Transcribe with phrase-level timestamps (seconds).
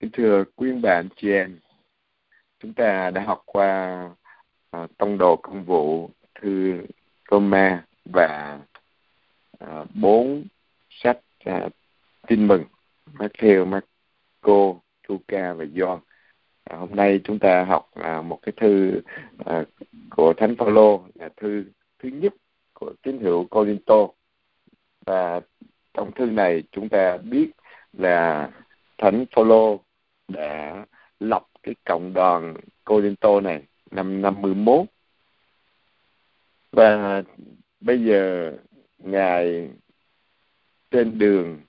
[0.00, 1.58] kính thưa quý bạn chị em.
[2.58, 4.02] Chúng ta đã học qua
[4.70, 6.82] à, tông đồ công vụ thư
[7.30, 8.60] Roma và
[9.58, 10.44] à, bốn
[10.90, 11.68] sách à,
[12.26, 12.64] tin mừng.
[13.14, 15.98] Matthew, Marco, Luca và John.
[16.64, 19.00] À, hôm nay chúng ta học à, một cái thư
[19.44, 19.64] à,
[20.10, 21.64] của Thánh Phaolô là thư
[21.98, 22.34] thứ nhất
[22.74, 24.08] của tín hữu Corinto.
[25.06, 25.40] Và
[25.94, 27.50] trong thư này chúng ta biết
[27.92, 28.50] là
[28.98, 29.80] Thánh Phaolô
[30.28, 30.86] đã
[31.20, 34.86] lập cái cộng đoàn Corinto này năm 51
[36.72, 37.22] và
[37.80, 38.52] bây giờ
[38.98, 39.68] ngài
[40.90, 41.60] trên đường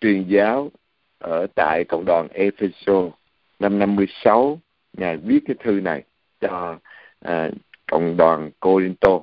[0.00, 0.70] truyền giáo
[1.18, 3.10] ở tại cộng đoàn Epheso
[3.58, 4.60] năm 56
[4.92, 6.02] ngài viết cái thư này
[6.40, 6.78] cho
[7.20, 7.50] à,
[7.86, 9.20] cộng đoàn Corinto.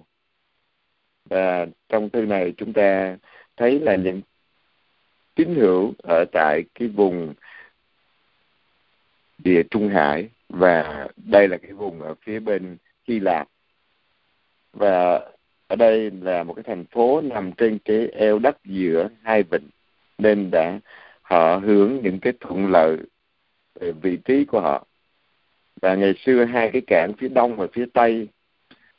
[1.25, 3.17] Và trong thư này chúng ta
[3.57, 4.21] thấy là những
[5.35, 7.33] tín hữu ở tại cái vùng
[9.37, 13.47] địa Trung Hải và đây là cái vùng ở phía bên Hy Lạp.
[14.73, 15.21] Và
[15.67, 19.69] ở đây là một cái thành phố nằm trên cái eo đất giữa hai vịnh
[20.17, 20.79] nên đã
[21.21, 22.97] họ hưởng những cái thuận lợi
[23.79, 24.85] về vị trí của họ.
[25.81, 28.27] Và ngày xưa hai cái cảng phía đông và phía tây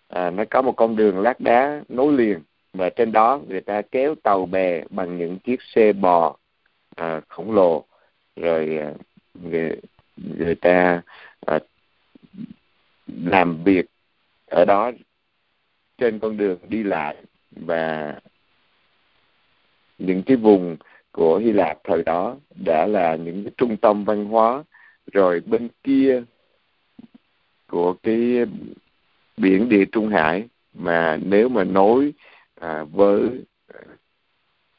[0.09, 2.41] à, nó có một con đường lát đá nối liền
[2.77, 6.37] và trên đó người ta kéo tàu bè bằng những chiếc xe bò
[6.97, 7.85] à, khổng lồ.
[8.37, 8.93] Rồi à,
[9.35, 9.77] người
[10.17, 11.03] người ta
[11.47, 11.59] à,
[13.07, 13.87] làm việc
[14.47, 14.91] ở đó
[15.99, 17.17] trên con đường đi lại.
[17.51, 18.15] Và
[19.99, 20.77] những cái vùng
[21.13, 24.65] của Hy Lạp thời đó đã là những cái trung tâm văn hóa.
[25.13, 26.23] Rồi bên kia
[27.67, 28.47] của cái
[29.37, 32.13] biển địa Trung Hải mà nếu mà nối
[32.61, 33.81] à, với à,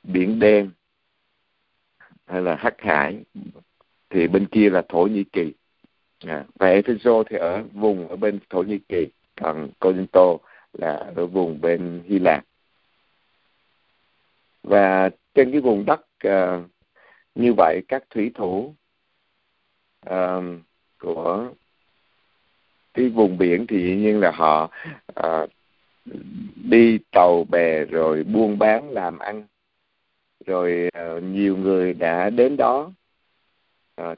[0.03, 0.71] biển đen
[2.25, 3.23] hay là hắc hải
[4.09, 5.53] thì bên kia là thổ nhĩ kỳ.
[6.25, 9.07] À, và Epheso thì ở vùng ở bên thổ nhĩ kỳ
[9.41, 10.37] còn Corinto
[10.73, 12.45] là ở vùng bên hy lạp.
[14.63, 16.61] Và trên cái vùng đất à,
[17.35, 18.75] như vậy các thủy thủ
[20.05, 20.37] à,
[20.99, 21.49] của
[22.93, 24.71] cái vùng biển thì dĩ nhiên là họ
[25.15, 25.45] à,
[26.69, 29.43] đi tàu bè rồi buôn bán làm ăn.
[30.45, 32.91] Rồi ờ, nhiều người đã đến đó.
[33.95, 34.15] Ờ,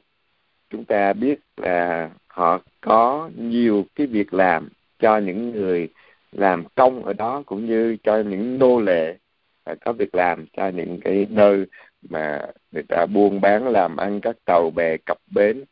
[0.69, 4.69] chúng ta biết là họ có nhiều cái việc làm
[4.99, 5.89] cho những người
[6.31, 9.17] làm công ở đó cũng như cho những nô lệ
[9.63, 11.65] ờ, có việc làm cho những cái nơi
[12.09, 15.63] mà người ta buôn bán làm ăn, các tàu bè cập bến.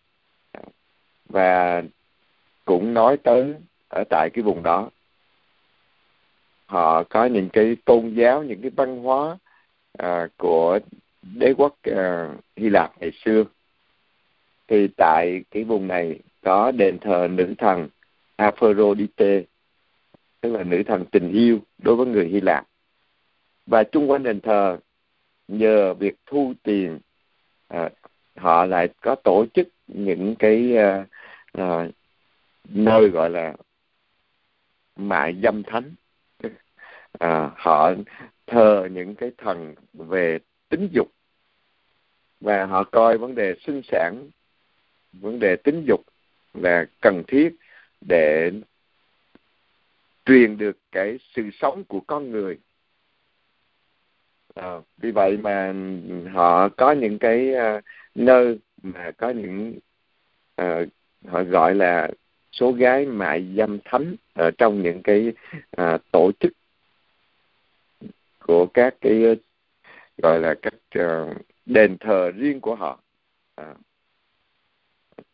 [1.30, 1.84] Và
[2.66, 3.54] cũng nói tới
[3.90, 4.90] ở tại cái vùng đó
[6.68, 9.38] họ có những cái tôn giáo những cái văn hóa
[9.98, 10.80] à, của
[11.22, 13.44] đế quốc à, Hy Lạp ngày xưa.
[14.68, 17.90] Thì tại cái vùng này có đền thờ nữ thần
[18.36, 19.44] Aphrodite
[20.42, 22.68] tức là nữ thần tình yêu đối với người Hy Lạp.
[23.66, 24.78] Và chung quanh đền thờ
[25.48, 27.00] nhờ việc thu tiền
[27.68, 27.90] à,
[28.36, 31.06] họ lại có tổ chức những cái à,
[31.54, 31.88] à,
[32.70, 33.54] nơi gọi là
[34.96, 35.96] mại dâm thánh
[37.20, 37.94] à, họ
[38.48, 40.40] thờ những cái thần về
[40.70, 41.12] tính dục.
[42.40, 44.30] Và họ coi vấn đề sinh sản
[45.14, 46.02] vấn đề tính dục
[46.54, 47.56] là cần thiết
[48.02, 48.52] để
[50.26, 52.58] truyền được cái sự sống của con người.
[54.56, 55.74] À, vì vậy mà
[56.34, 57.84] họ có những cái uh,
[58.16, 59.80] nơi mà có những
[60.62, 60.88] uh,
[61.26, 62.10] họ gọi là
[62.52, 65.34] số gái mại dâm thánh ở trong những cái
[65.82, 66.54] uh, tổ chức
[68.48, 69.36] của các cái ờ,
[70.18, 71.34] gọi là các ờ,
[71.66, 73.00] đền thờ riêng của họ.
[73.56, 73.76] À,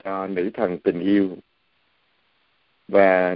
[0.03, 1.37] cho nữ thần tình yêu.
[2.87, 3.35] Và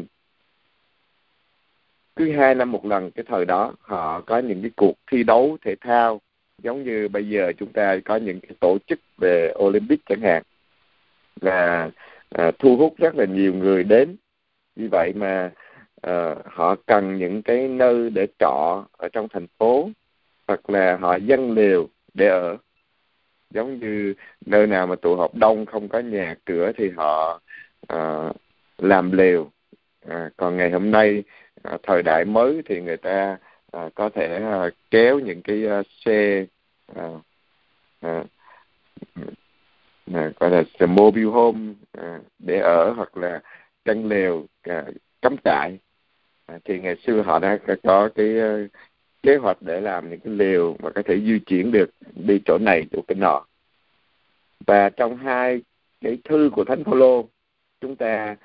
[2.16, 5.58] cứ hai năm một lần cái thời đó họ có những cái cuộc thi đấu
[5.62, 6.22] thể thao
[6.64, 10.44] giống như bây giờ chúng ta có những cái tổ chức về Olympic chẳng hạn.
[11.42, 11.90] Và
[12.30, 14.16] à, thu hút rất là nhiều người đến.
[14.76, 15.52] Vì vậy mà
[16.08, 19.90] Ờ, họ cần những cái nơi để trọ ở trong thành phố
[20.48, 22.58] hoặc là họ dân liều để ở.
[23.50, 24.14] Giống như
[24.46, 27.42] nơi nào mà tụ họp đông không có nhà cửa thì họ
[27.94, 28.36] uh,
[28.78, 29.52] làm liều.
[30.08, 31.24] À, còn ngày hôm nay
[31.64, 33.38] à, thời đại mới thì người ta
[33.72, 36.46] à, có thể à, kéo những cái à, xe
[36.96, 37.10] à,
[38.02, 38.24] à,
[40.14, 43.42] à, gọi là mobile home à, để ở hoặc là
[43.86, 44.86] căn lều à,
[45.22, 45.78] cắm trại.
[46.48, 48.68] À, thì ngày xưa họ đã có cái ờ,
[49.24, 52.58] kế hoạch để làm những cái lều mà có thể di chuyển được đi chỗ
[52.58, 53.46] này chỗ cái nọ.
[54.66, 55.62] Và trong hai
[56.02, 57.30] cái thư của thánh phaolô
[57.82, 58.36] chúng ta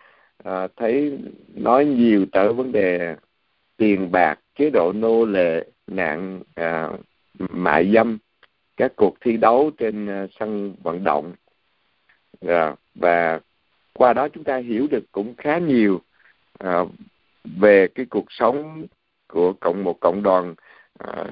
[0.45, 1.19] à, thấy
[1.55, 3.17] nói nhiều tới vấn đề
[3.77, 6.91] tiền bạc chế độ nô lệ nạn à,
[7.39, 8.19] mại dâm
[8.77, 11.33] các cuộc thi đấu trên à, sân vận động.
[12.47, 13.41] À, và
[13.93, 16.01] qua đó chúng ta hiểu được cũng khá nhiều
[16.59, 16.85] à,
[17.45, 18.87] về cái cuộc sống
[19.29, 20.55] của cộng một cộng đoàn
[20.99, 21.25] à,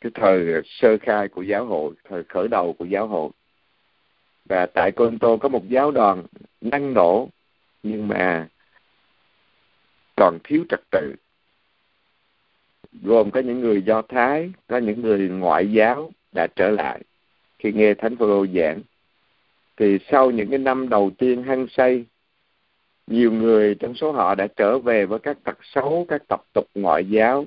[0.00, 3.30] cái thời sơ khai của giáo hội thời khởi đầu của giáo hội.
[4.44, 6.24] Và tại Conto có một giáo đoàn
[6.60, 7.28] năng nổ
[7.82, 8.48] nhưng mà
[10.16, 11.14] còn thiếu trật tự.
[13.02, 17.02] Gồm có những người do thái có những người ngoại giáo đã trở lại.
[17.58, 18.80] Khi nghe thánh phaolô giảng
[19.76, 22.04] thì sau những cái năm đầu tiên hăng say
[23.10, 26.64] nhiều người trong số họ đã trở về với các tật xấu các tập tục
[26.74, 27.46] ngoại giáo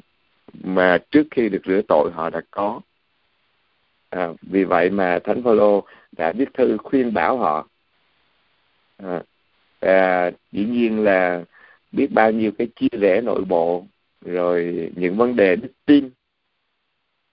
[0.64, 2.82] mà trước khi được rửa tội họ đã có.
[4.10, 7.68] À, vì vậy mà thánh phaolô đã viết thư khuyên bảo họ.
[8.98, 9.24] À,
[9.80, 11.44] à, dĩ nhiên là
[11.92, 13.86] biết bao nhiêu cái chia rẽ nội bộ
[14.22, 16.10] rồi những vấn đề đức tin.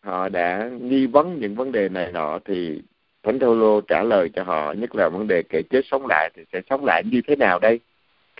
[0.01, 2.83] Họ đã nghi vấn những vấn đề này nọ thì
[3.23, 6.43] thánh phaolô trả lời cho họ nhất là vấn đề kể chết sống lại thì
[6.53, 7.81] sẽ sống lại như thế nào đây?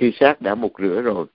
[0.01, 1.27] Khi xác đã mục rửa rồi.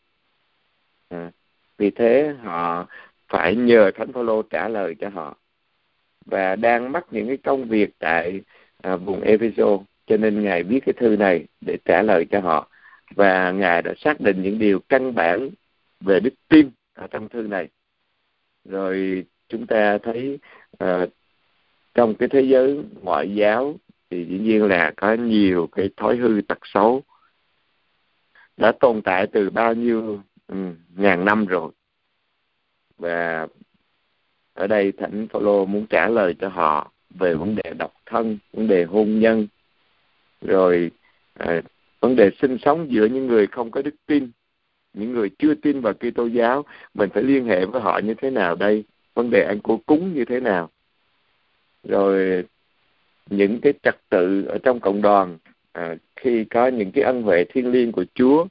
[1.09, 1.31] À,
[1.77, 2.87] vì thế họ
[3.27, 5.37] phải nhờ thánh phaolô trả lời cho họ.
[6.25, 8.41] Và đang mắc những cái công việc tại
[8.81, 12.69] à, vùng Epheso cho nên ngài viết cái thư này để trả lời cho họ.
[13.15, 15.49] Và ngài đã xác định những điều căn bản
[15.99, 17.67] về đức tin ở trong thư này.
[18.63, 20.39] Rồi chúng ta thấy
[20.77, 21.05] à,
[21.93, 23.75] trong cái thế giới ngoại giáo
[24.09, 27.03] thì dĩ nhiên là có nhiều cái thói hư tật xấu
[28.57, 31.71] đã tồn tại từ bao nhiêu um, ngàn năm rồi.
[32.97, 33.47] Và
[34.53, 38.67] ở đây thánh Phaolô muốn trả lời cho họ về vấn đề độc thân vấn
[38.67, 39.47] đề hôn nhân
[40.41, 40.91] rồi
[41.33, 41.61] à,
[41.99, 44.31] vấn đề sinh sống giữa những người không có đức tin
[44.95, 46.65] những người chưa tin vào Kitô giáo.
[46.93, 48.83] Mình phải liên hệ với họ như thế nào đây?
[49.13, 50.69] Vấn đề ăn của cúng như thế nào?
[51.83, 52.43] Rồi
[53.29, 55.37] những cái trật tự ở trong cộng đoàn
[55.75, 58.47] à, khi có những cái ân huệ thiên liêng của Chúa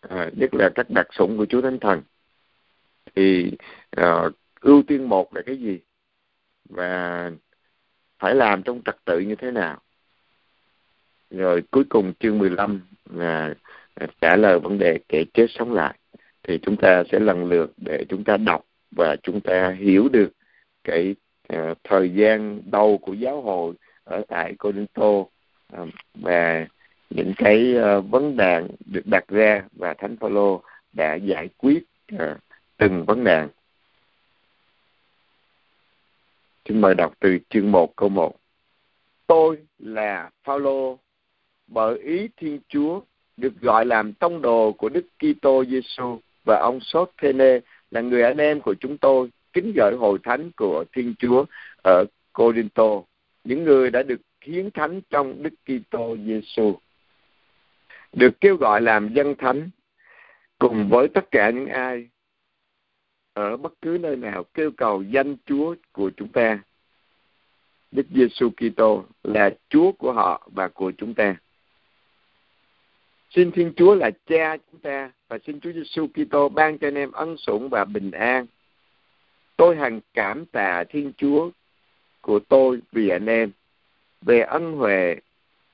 [0.00, 2.02] à, nhất là các đặc sủng của Chúa Thánh Thần
[3.14, 3.52] thì
[3.90, 4.24] à,
[4.60, 5.80] ưu tiên một là cái gì?
[6.68, 7.30] Và
[8.18, 9.80] phải làm trong trật tự như thế nào?
[11.30, 12.80] Rồi cuối cùng chương 15
[13.10, 13.54] là
[14.20, 15.98] trả lời vấn đề kể chết sống lại.
[16.42, 20.32] Thì chúng ta sẽ lần lượt để chúng ta đọc và chúng ta hiểu được
[20.84, 21.14] cái
[21.52, 23.74] uh, thời gian đầu của giáo hội
[24.04, 25.24] ở tại Corinto.
[25.72, 26.66] Ờ, và
[27.10, 31.84] những cái ờ, vấn đề được đặt ra và Thánh Phaolô đã giải quyết
[32.18, 32.36] ờ,
[32.76, 33.46] từng vấn đề.
[36.68, 38.36] Xin mời đọc từ chương 1 câu 1.
[39.26, 40.98] Tôi là Phaolô
[41.66, 43.00] bởi ý Thiên Chúa
[43.36, 47.60] được gọi làm tông đồ của Đức Kitô Giêsu và ông Sotene
[47.90, 51.44] là người anh em của chúng tôi kính gửi hội thánh của Thiên Chúa
[51.82, 53.02] ở Corinto,
[53.44, 56.78] những người đã được hiến thánh trong Đức Kitô Giêsu,
[58.12, 59.70] được kêu gọi làm dân thánh
[60.58, 62.08] cùng với tất cả những ai
[63.32, 66.58] ở bất cứ nơi nào kêu cầu danh Chúa của chúng ta.
[67.90, 71.36] Đức Giêsu Kitô là Chúa của họ và của chúng ta.
[73.30, 76.94] Xin Thiên Chúa là Cha chúng ta và xin Chúa Giêsu Kitô ban cho anh
[76.94, 78.46] em ân sủng và bình an.
[79.56, 81.50] Tôi hằng cảm tạ Thiên Chúa
[82.20, 83.50] của tôi vì anh em
[84.26, 85.16] về ân huệ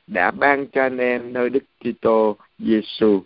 [0.06, 3.22] đã ban cho anh em nơi Đức Kitô Giêsu.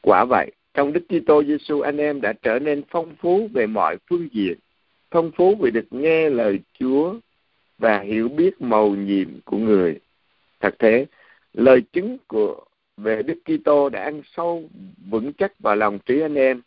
[0.00, 3.96] Quả vậy, trong Đức Kitô Giêsu anh em đã trở nên phong phú về mọi
[4.10, 4.58] phương diện,
[5.10, 7.14] phong phú vì được nghe lời Chúa
[7.78, 9.98] và hiểu biết mầu nhiệm của người.
[10.60, 11.06] Thật thế,
[11.52, 12.64] lời chứng của
[12.96, 14.68] về Đức Kitô đã ăn sâu
[15.10, 16.60] vững chắc vào lòng trí anh em,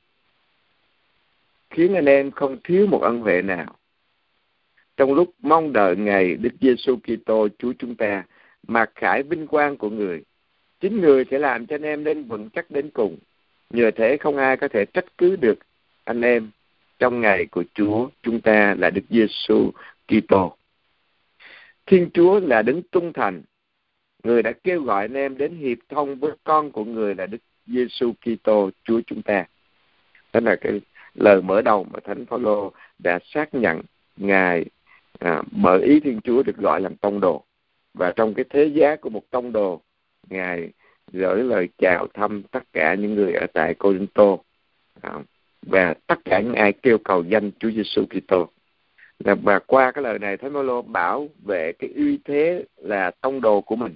[1.69, 3.75] khiến anh em không thiếu một ân huệ nào.
[5.01, 8.23] Trong lúc mong đợi ngày Đức Giêsu Kitô Chúa chúng ta,
[8.67, 10.23] mặc khải vinh quang của người,
[10.79, 13.17] chính người sẽ làm cho anh em nên vững chắc đến cùng.
[13.69, 15.59] Nhờ thế không ai có thể trách cứ được
[16.03, 16.49] anh em
[16.99, 19.71] trong ngày của Chúa chúng ta là Đức Giêsu
[20.07, 20.57] Kitô.
[21.85, 23.41] Thiên Chúa là Đấng trung thành
[24.23, 27.41] người đã kêu gọi anh em đến hiệp thông với con của người là Đức
[27.67, 29.45] Giêsu Kitô Chúa chúng ta.
[30.33, 30.81] Đó là cái
[31.13, 33.81] lời mở đầu mà Thánh Phaolô đã xác nhận
[34.17, 34.65] ngài
[35.21, 37.43] à, bởi ý Thiên Chúa được gọi làm tông đồ.
[37.93, 39.81] Và trong cái thế giá của một tông đồ
[40.29, 40.69] ngài
[41.13, 44.37] gửi lời chào thăm tất cả những người ở tại Corinto.
[45.01, 45.11] À,
[45.61, 48.49] và tất cả những ai kêu cầu danh Chúa Giêsu Kitô.
[49.19, 53.61] Và qua cái lời này thánh Phaolô bảo vệ cái uy thế là tông đồ
[53.61, 53.95] của mình.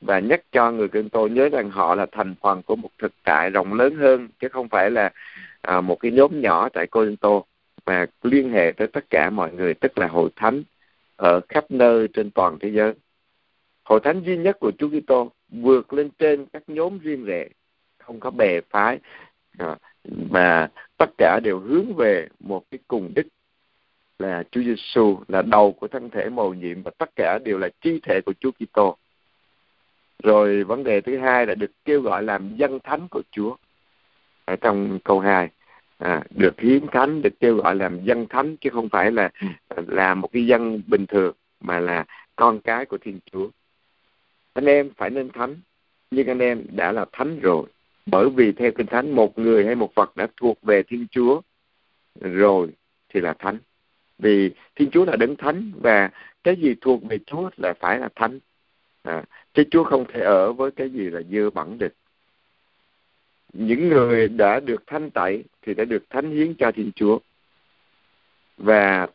[0.00, 3.12] Và nhắc cho người Kinh Tô nhớ rằng họ là thành phần của một thực
[3.24, 5.10] tại rộng lớn hơn chứ không phải là
[5.62, 7.42] à, một cái nhóm nhỏ tại Corinto
[7.86, 10.62] mà liên hệ tới tất cả mọi người tức là hội thánh
[11.16, 12.94] ở khắp nơi trên toàn thế giới.
[13.84, 17.48] Hội thánh duy nhất của Chúa Kitô vượt lên trên các nhóm riêng rẽ,
[17.98, 18.98] không có bè phái
[19.58, 19.76] à,
[20.30, 23.26] mà tất cả đều hướng về một cái cùng đích
[24.18, 27.68] là Chúa Giêsu là đầu của thân thể mầu nhiệm và tất cả đều là
[27.80, 28.96] chi thể của Chúa Kitô.
[30.22, 33.56] Rồi vấn đề thứ hai là được kêu gọi làm dân thánh của Chúa.
[34.44, 35.50] Ở trong câu 2
[36.02, 39.30] à, được hiến thánh được kêu gọi làm dân thánh chứ không phải là
[39.86, 42.04] là một cái dân bình thường mà là
[42.36, 43.48] con cái của Thiên Chúa.
[44.52, 45.56] Anh em phải nên thánh
[46.10, 47.66] nhưng anh em đã là thánh rồi.
[48.06, 51.40] Bởi vì theo kinh thánh một người hay một vật đã thuộc về Thiên Chúa
[52.20, 52.68] rồi
[53.08, 53.58] thì là thánh.
[54.18, 56.10] Vì Thiên Chúa là đấng thánh và
[56.44, 58.38] cái gì thuộc về Chúa là phải là thánh.
[59.02, 61.94] À, chứ Chúa không thể ở với cái gì là dơ bẩn được
[63.52, 67.18] những người đã được thanh tẩy thì đã được thánh hiến cho Thiên Chúa.
[68.56, 69.06] Và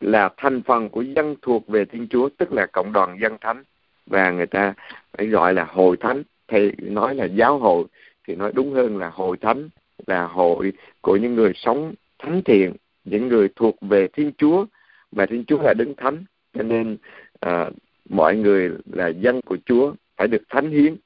[0.00, 3.64] là thành phần của dân thuộc về Thiên Chúa tức là cộng đoàn dân thánh.
[4.06, 4.74] Và người ta
[5.12, 6.22] phải gọi là hội thánh.
[6.48, 7.84] Thì nói là giáo hội
[8.26, 9.68] thì nói đúng hơn là hội thánh
[10.06, 12.72] là hội của những người sống thánh thiện
[13.04, 14.66] những người thuộc về Thiên Chúa.
[15.12, 16.96] Mà Thiên Chúa là đứng thánh cho nên
[17.40, 17.70] à,
[18.08, 20.96] mọi người là dân của Chúa phải được thánh hiến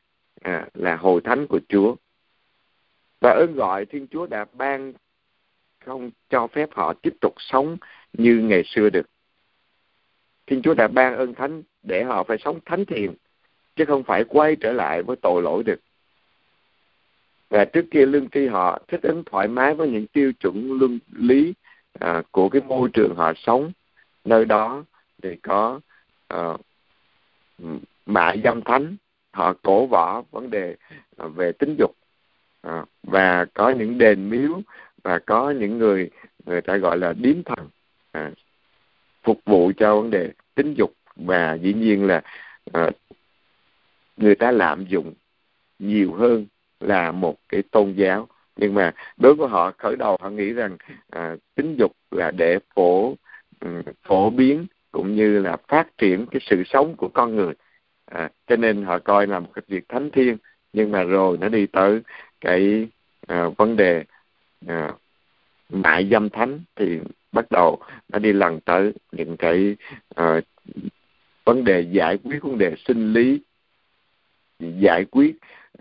[0.43, 1.95] à, là hội thánh của Chúa
[3.23, 4.93] và ơn gọi Thiên Chúa đã ban
[5.85, 7.77] không cho phép họ tiếp tục sống
[8.13, 9.07] như ngày xưa được.
[10.47, 13.15] Thiên Chúa đã ban ơn thánh để họ phải sống thánh thiện,
[13.77, 15.81] chứ không phải quay trở lại với tội lỗi được.
[17.49, 20.99] Và trước kia lương tri họ thích ứng thoải mái với những tiêu chuẩn luân
[21.13, 21.55] lý
[22.01, 23.73] à, của cái môi trường họ sống.
[24.25, 24.85] Nơi đó
[25.23, 25.81] thì có
[26.29, 26.57] à,
[28.07, 28.97] mại dâm thánh,
[29.33, 30.77] họ cổ võ vấn đề
[31.17, 31.95] à, về tính dục
[32.63, 34.61] à, và có những đền miếu
[35.03, 36.11] và có những người
[36.47, 37.69] người ta gọi là điếm thần
[38.13, 38.31] à,
[39.23, 40.93] phục vụ cho vấn đề tính dục.
[41.17, 42.23] Và dĩ nhiên là
[42.73, 42.91] à,
[44.17, 45.15] người ta lạm dụng
[45.79, 46.47] nhiều hơn
[46.81, 48.29] là một cái tôn giáo.
[48.57, 50.77] Nhưng mà đối với họ khởi đầu họ nghĩ rằng
[51.11, 53.15] à, tính dục là để phổ
[53.61, 57.55] ừ, phổ biến cũng như là phát triển cái sự sống của con người.
[58.07, 60.37] À, cho nên họ coi là một cái việc thánh thiêng.
[60.73, 62.01] Nhưng mà rồi nó đi tới
[62.43, 62.87] cái
[63.33, 64.05] uh, vấn đề
[64.67, 64.95] uh,
[65.69, 66.99] mại dâm thánh thì
[67.33, 69.77] bắt đầu nó đi lần tới những cái
[70.21, 70.45] uh,
[71.45, 73.41] vấn đề giải quyết vấn đề sinh lý
[74.59, 75.37] giải quyết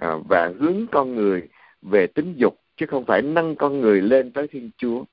[0.06, 1.48] uh, và hướng con người
[1.82, 5.03] về tính dục chứ không phải nâng con người lên tới thiên chúa.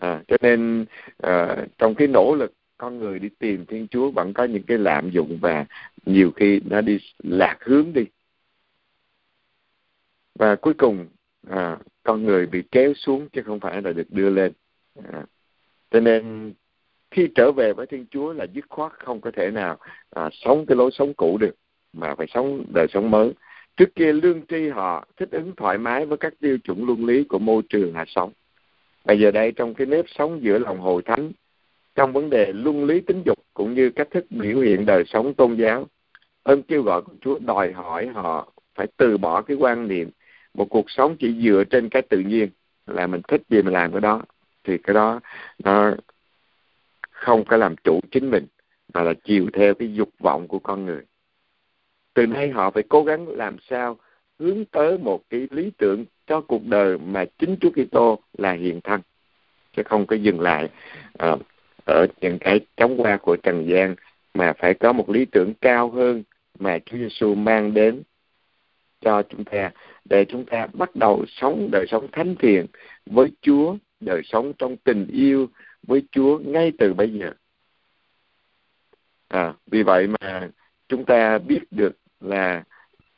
[0.00, 0.84] À, cho nên
[1.22, 4.78] à, trong cái nỗ lực con người đi tìm thiên chúa vẫn có những cái
[4.78, 5.66] lạm dụng và
[6.06, 8.04] nhiều khi nó đi lạc hướng đi
[10.34, 11.06] và cuối cùng
[11.50, 14.52] à, con người bị kéo xuống chứ không phải là được đưa lên.
[15.12, 15.22] À,
[15.90, 16.52] cho nên
[17.10, 19.78] khi trở về với thiên chúa là dứt khoát không có thể nào
[20.10, 21.54] à, sống cái lối sống cũ được
[21.92, 23.32] mà phải sống đời sống mới.
[23.76, 27.24] Trước kia lương tri họ thích ứng thoải mái với các tiêu chuẩn luân lý
[27.24, 28.32] của môi trường họ sống.
[29.04, 31.32] Bây giờ đây trong cái nếp sống giữa lòng hội thánh
[31.94, 35.34] trong vấn đề luân lý tính dục cũng như cách thức biểu hiện đời sống
[35.34, 35.86] tôn giáo
[36.42, 40.10] ơn kêu gọi của Chúa đòi hỏi họ phải từ bỏ cái quan niệm
[40.54, 42.48] một cuộc sống chỉ dựa trên cái tự nhiên
[42.86, 44.22] là mình thích gì mình làm cái đó.
[44.64, 45.20] Thì cái đó
[45.64, 45.94] nó
[47.10, 48.46] không có làm chủ chính mình
[48.94, 51.02] mà là chiều theo cái dục vọng của con người.
[52.14, 53.98] Từ nay họ phải cố gắng làm sao
[54.38, 58.80] hướng tới một cái lý tưởng cho cuộc đời mà chính Chúa Kitô là hiện
[58.80, 59.00] thân
[59.76, 60.68] chứ không có dừng lại
[61.24, 61.40] uh,
[61.84, 63.94] ở những cái chóng qua của trần gian
[64.34, 66.22] mà phải có một lý tưởng cao hơn
[66.58, 68.02] mà Chúa Giêsu mang đến
[69.04, 69.70] cho chúng ta
[70.04, 72.66] để chúng ta bắt đầu sống đời sống thánh thiện
[73.06, 75.48] với Chúa, đời sống trong tình yêu
[75.82, 77.30] với Chúa ngay từ bây giờ.
[79.28, 80.48] À, vì vậy mà
[80.88, 82.64] chúng ta biết được là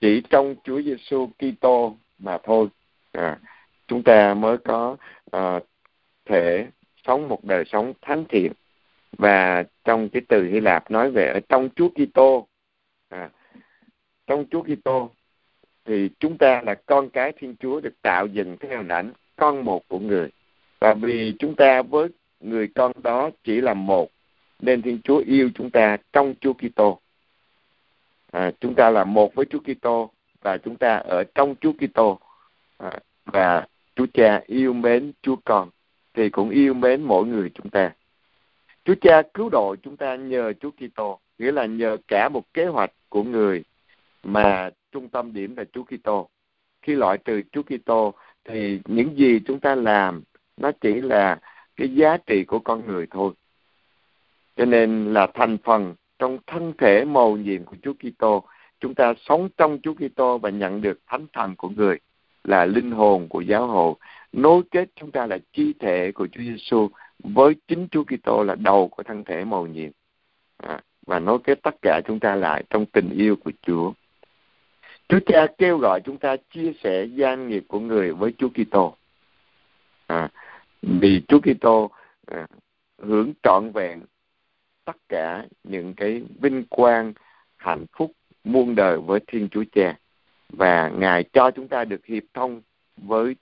[0.01, 2.69] chỉ trong Chúa Giêsu Kitô mà thôi,
[3.13, 3.39] à,
[3.87, 4.97] chúng ta mới có
[5.31, 5.61] à,
[6.25, 6.67] thể
[7.07, 8.53] sống một đời sống thánh thiện.
[9.19, 12.49] Và trong cái từ Hy Lạp nói về ở trong Chúa Kitô.
[13.09, 13.31] À,
[14.27, 15.11] trong Chúa Kitô
[15.87, 19.65] thì chúng ta là con cái Thiên Chúa được tạo dựng theo hình ảnh con
[19.65, 20.31] một của người.
[20.81, 22.09] Và vì chúng ta với
[22.41, 24.11] người con đó chỉ là một,
[24.61, 27.01] nên Thiên Chúa yêu chúng ta trong Chúa Kitô.
[28.33, 30.11] À, chúng ta là một với Chúa Kitô
[30.43, 32.19] và chúng ta ở trong Chúa Kitô
[32.79, 32.91] à,
[33.25, 33.67] và
[33.97, 35.71] Chúa Cha yêu mến Chúa Con
[36.15, 37.93] thì cũng yêu mến mỗi người chúng ta.
[38.85, 42.67] Chúa Cha cứu độ chúng ta nhờ Chúa Kitô, nghĩa là nhờ cả một kế
[42.67, 43.65] hoạch của người
[44.23, 46.29] mà trung tâm điểm là Chúa Kitô.
[46.83, 50.23] Khi loại trừ Chúa Kitô thì những gì chúng ta làm
[50.57, 51.41] nó chỉ là
[51.77, 53.33] cái giá trị của con người thôi.
[54.57, 58.45] Cho nên là thành phần trong thân thể mầu nhiệm của Chúa Kitô,
[58.81, 61.99] chúng ta sống trong Chúa Kitô và nhận được thánh thần của người
[62.45, 63.95] là linh hồn của giáo hội,
[64.33, 66.89] nối kết chúng ta là chi thể của Chúa Giêsu
[67.19, 69.91] với chính Chúa Kitô là đầu của thân thể mầu nhiệm
[70.57, 73.93] à, và nối kết tất cả chúng ta lại trong tình yêu của Chúa.
[75.09, 78.97] Chúa Cha kêu gọi chúng ta chia sẻ gian nghiệp của người với Chúa Kitô.
[80.07, 80.29] À,
[80.83, 81.91] vì Chúa Kitô
[82.27, 82.47] à,
[82.99, 84.03] hưởng trọn vẹn
[84.85, 87.13] tất cả những cái vinh quang,
[87.57, 88.13] hạnh phúc
[88.45, 89.99] muôn đời với Thiên Chúa Cha
[90.49, 92.63] và Ngài cho chúng ta được hiệp thông
[92.97, 93.37] với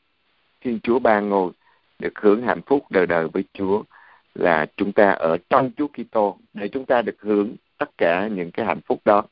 [0.61, 1.52] Thiên Chúa Ba Ngôi,
[1.99, 3.83] được hưởng hạnh phúc đời đời với Chúa
[4.35, 8.50] là chúng ta ở trong Chúa Kitô để chúng ta được hưởng tất cả những
[8.50, 9.25] cái hạnh phúc đó.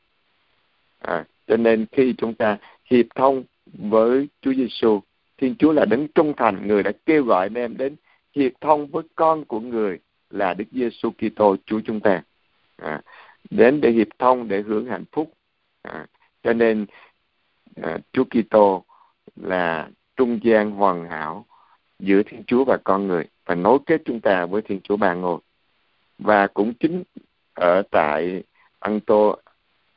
[0.98, 2.58] À, cho nên khi chúng ta
[2.90, 5.00] hiệp thông với Chúa Giêsu,
[5.38, 7.96] Thiên Chúa là đấng trung thành, người đã kêu gọi anh em đến
[8.34, 9.98] hiệp thông với con của người
[10.30, 12.22] là Đức Giêsu Kitô Chúa chúng ta.
[12.76, 13.00] À,
[13.50, 15.32] đến để hiệp thông để hưởng hạnh phúc.
[15.82, 16.06] À,
[16.42, 16.86] cho nên
[17.82, 18.84] à, Chúa Kitô
[19.36, 21.46] là trung gian hoàn hảo
[21.98, 25.14] giữa Thiên Chúa và con người và nối kết chúng ta với Thiên Chúa Ba
[25.14, 25.40] Ngôi.
[26.18, 27.02] Và cũng chính
[27.54, 28.42] ở tại
[28.80, 29.36] Anto,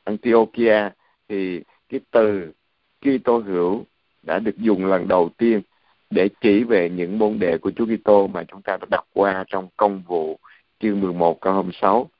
[0.04, 0.90] Antiochia
[1.28, 2.52] thì cái từ
[3.00, 3.84] Kitô hữu
[4.22, 5.60] đã được dùng lần đầu tiên
[6.10, 9.44] để chỉ về những môn đệ của Chúa Kitô mà chúng ta đã đọc qua
[9.48, 10.38] trong công vụ
[10.80, 12.10] chương 11 câu hôm 6.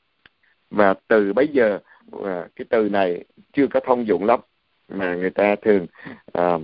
[0.71, 1.79] Và từ bấy giờ
[2.25, 4.41] à, cái từ này chưa có thông dụng lắm
[4.89, 5.87] mà người ta thường
[6.39, 6.63] uh,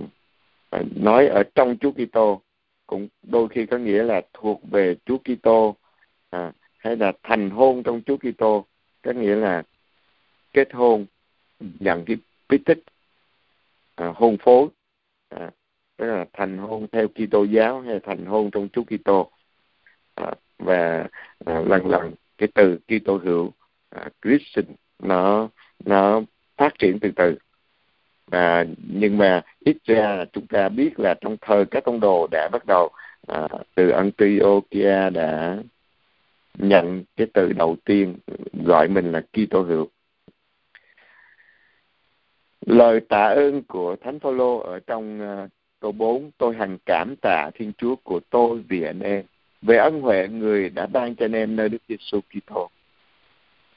[0.95, 2.41] nói ở trong Chúa Kitô
[2.87, 5.75] cũng đôi khi có nghĩa là thuộc về Chúa Kitô
[6.29, 8.65] à, hay là thành hôn trong Chúa Kitô
[9.01, 9.63] có nghĩa là
[10.53, 11.05] kết hôn
[11.59, 12.17] nhận cái
[12.53, 12.83] bí tích
[13.95, 14.67] à, hôn phối
[15.29, 15.51] à,
[15.97, 19.31] tức là thành hôn theo Kitô giáo hay thành hôn trong Chúa Kitô.
[20.15, 21.07] À, và
[21.45, 23.51] à, lần lần cái từ Kitô hữu
[23.89, 24.65] à, Christian
[24.99, 25.49] nó
[25.85, 26.21] nó
[26.57, 27.35] phát triển từ từ.
[28.27, 32.49] Và nhưng mà ít ra chúng ta biết là trong thời các tông đồ đã
[32.51, 32.89] bắt đầu
[33.27, 35.57] à, từ Antiochia đã
[36.57, 38.17] nhận cái từ đầu tiên
[38.65, 39.89] gọi mình là Kitô hữu
[42.65, 45.49] lời tạ ơn của thánh phaolô ở trong uh,
[45.79, 49.23] câu 4 tôi hằng cảm tạ thiên chúa của tôi vì anh em
[49.61, 52.69] về ân huệ người đã ban cho anh em nơi đức giêsu kitô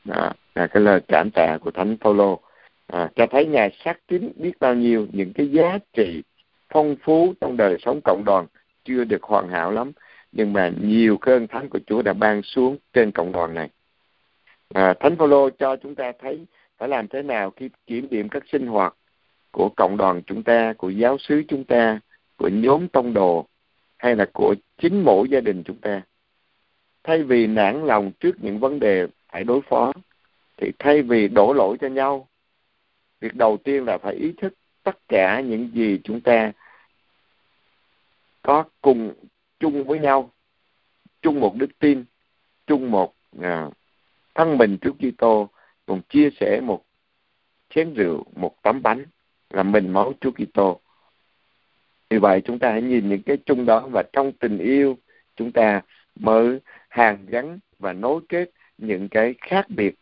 [0.04, 2.40] đó là cái lời cảm tạ của thánh phaolô
[2.86, 6.22] à, cho thấy ngài xác tín biết bao nhiêu những cái giá trị
[6.68, 8.46] phong phú trong đời sống cộng đoàn
[8.84, 9.92] chưa được hoàn hảo lắm
[10.32, 13.70] nhưng mà nhiều cơn thánh của Chúa đã ban xuống trên cộng đoàn này.
[14.74, 16.46] À, thánh Phaolô cho chúng ta thấy
[16.78, 18.94] phải làm thế nào khi kiểm điểm các sinh hoạt
[19.50, 22.00] của cộng đoàn chúng ta, của giáo xứ chúng ta,
[22.36, 23.46] của nhóm tông đồ
[23.96, 26.02] hay là của chính mỗi gia đình chúng ta.
[27.04, 29.92] Thay vì nản lòng trước những vấn đề phải đối phó,
[30.56, 32.28] thì thay vì đổ lỗi cho nhau,
[33.20, 36.52] việc đầu tiên là phải ý thức tất cả những gì chúng ta
[38.42, 39.12] có cùng
[39.60, 40.30] chung với nhau,
[41.22, 42.04] chung một đức tin,
[42.66, 43.70] chung một à,
[44.34, 45.48] thân mình trước Kitô
[45.86, 46.84] cùng chia sẻ một
[47.70, 49.04] chén rượu, một tấm bánh
[49.50, 50.80] là mình máu Chúa Kitô.
[52.10, 54.98] Vì vậy chúng ta hãy nhìn những cái chung đó và trong tình yêu
[55.36, 55.82] chúng ta
[56.14, 59.94] mới hàn gắn và nối kết những cái khác biệt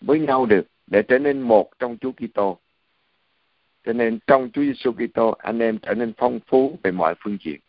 [0.00, 2.58] với nhau được để trở nên một trong Chúa Kitô.
[3.84, 7.38] Cho nên trong Chúa Giêsu Kitô anh em trở nên phong phú về mọi phương
[7.44, 7.60] diện.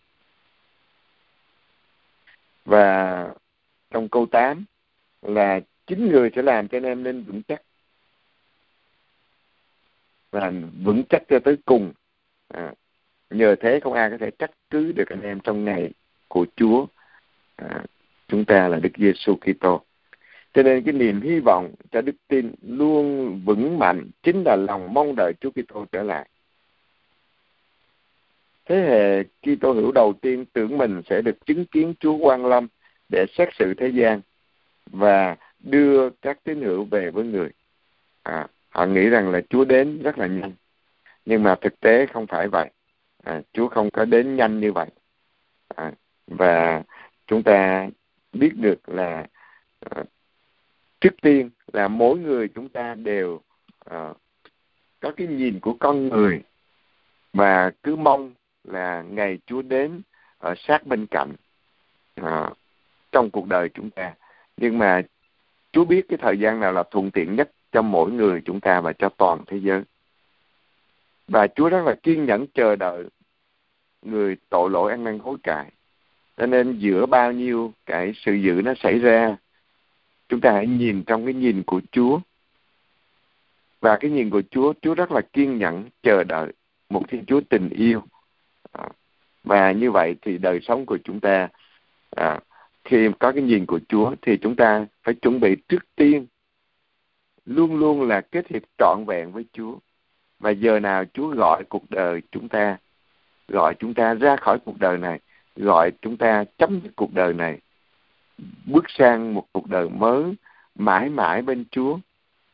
[2.65, 3.27] Và
[3.89, 4.65] trong câu 8
[5.21, 5.59] là
[5.91, 7.61] chính người sẽ làm cho anh em nên vững chắc.
[10.31, 10.51] Và
[10.83, 11.93] vững chắc cho tới cùng.
[12.47, 12.73] À,
[13.29, 15.91] nhờ thế không ai có thể trách cứ được anh em trong ngày
[16.27, 16.85] của Chúa.
[17.55, 17.83] À,
[18.27, 19.81] chúng ta là Đức Giêsu Kitô.
[20.53, 24.93] Cho nên cái niềm hy vọng cho đức tin luôn vững mạnh chính là lòng
[24.93, 26.29] mong đợi Chúa Kitô trở lại.
[28.65, 32.67] Thế hệ Kitô hữu đầu tiên tưởng mình sẽ được chứng kiến Chúa quan lâm
[33.09, 34.21] để xét xử thế gian
[34.85, 37.49] và đưa các tín hữu về với người.
[38.23, 40.51] À, họ nghĩ rằng là Chúa đến rất là nhanh.
[41.25, 42.69] Nhưng mà thực tế không phải vậy.
[43.23, 44.89] À, Chúa không có đến nhanh như vậy.
[45.75, 45.91] À,
[46.27, 46.83] và
[47.27, 47.89] chúng ta
[48.33, 49.27] biết được là
[49.79, 50.03] à,
[51.01, 53.41] trước tiên là mỗi người chúng ta đều
[53.85, 54.13] à,
[54.99, 56.41] có cái nhìn của con người.
[57.33, 60.01] Và cứ mong là ngày Chúa đến
[60.37, 61.33] ở sát bên cạnh
[62.15, 62.49] à,
[63.11, 64.13] trong cuộc đời chúng ta.
[64.57, 65.01] Nhưng mà
[65.71, 68.81] Chúa biết cái thời gian nào là thuận tiện nhất cho mỗi người chúng ta
[68.81, 69.83] và cho toàn thế giới.
[71.27, 73.05] Và Chúa rất là kiên nhẫn chờ đợi
[74.01, 75.71] người tội lỗi ăn năn hối cải.
[76.37, 79.37] Cho nên giữa bao nhiêu cái sự dữ nó xảy ra,
[80.29, 82.19] chúng ta hãy nhìn trong cái nhìn của Chúa.
[83.81, 86.51] Và cái nhìn của Chúa, Chúa rất là kiên nhẫn chờ đợi
[86.89, 88.03] một Thiên Chúa tình yêu.
[88.71, 88.89] À,
[89.43, 91.49] và như vậy thì đời sống của chúng ta
[92.15, 92.39] à,
[92.83, 96.27] khi có cái nhìn của Chúa thì chúng ta phải chuẩn bị trước tiên
[97.45, 99.77] luôn luôn là kết hiệp trọn vẹn với Chúa.
[100.39, 102.77] Và giờ nào Chúa gọi cuộc đời chúng ta,
[103.47, 105.19] gọi chúng ta ra khỏi cuộc đời này,
[105.55, 107.59] gọi chúng ta chấm dứt cuộc đời này,
[108.65, 110.35] bước sang một cuộc đời mới
[110.75, 111.99] mãi mãi bên Chúa,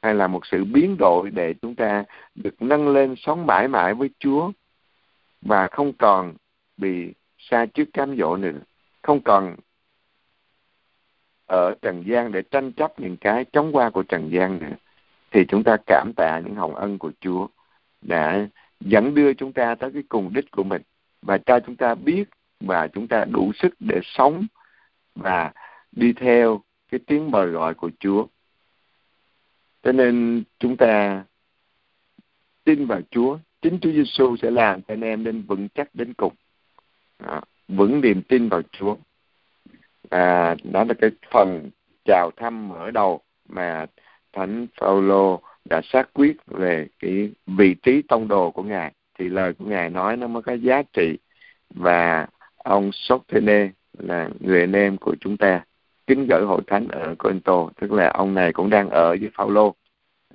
[0.01, 2.03] hay là một sự biến đổi để chúng ta
[2.35, 4.51] được nâng lên sống mãi mãi với Chúa
[5.41, 6.33] và không còn
[6.77, 8.59] bị xa trước cám dỗ nữa,
[9.01, 9.55] không còn
[11.47, 14.75] ở trần gian để tranh chấp những cái chống qua của trần gian nữa
[15.31, 17.47] thì chúng ta cảm tạ những hồng ân của Chúa
[18.01, 18.47] đã
[18.79, 20.81] dẫn đưa chúng ta tới cái cùng đích của mình
[21.21, 22.23] và cho chúng ta biết
[22.59, 24.45] và chúng ta đủ sức để sống
[25.15, 25.51] và
[25.91, 28.27] đi theo cái tiếng mời gọi của Chúa.
[29.83, 31.23] Cho nên chúng ta
[32.63, 36.13] tin vào Chúa, chính Chúa Giêsu sẽ làm cho anh em nên vững chắc đến
[36.13, 36.33] cùng.
[37.19, 38.95] Đó, vững niềm tin vào Chúa.
[40.09, 41.69] À, đó là cái phần
[42.05, 43.85] chào thăm mở đầu mà
[44.33, 48.93] thánh Phaolô đã xác quyết về cái vị trí tông đồ của ngài.
[49.19, 51.17] Thì lời của ngài nói nó mới có giá trị
[51.69, 55.63] và ông Sotene là người anh em của chúng ta
[56.07, 59.75] kính gửi hội thánh ở Corinto tức là ông này cũng đang ở với Phaolô.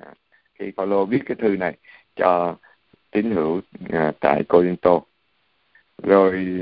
[0.01, 0.15] À,
[0.55, 1.77] khi Phaolô viết cái thư này
[2.17, 2.57] cho
[3.11, 5.01] tín hữu à, tại Corinto.
[6.03, 6.59] Rồi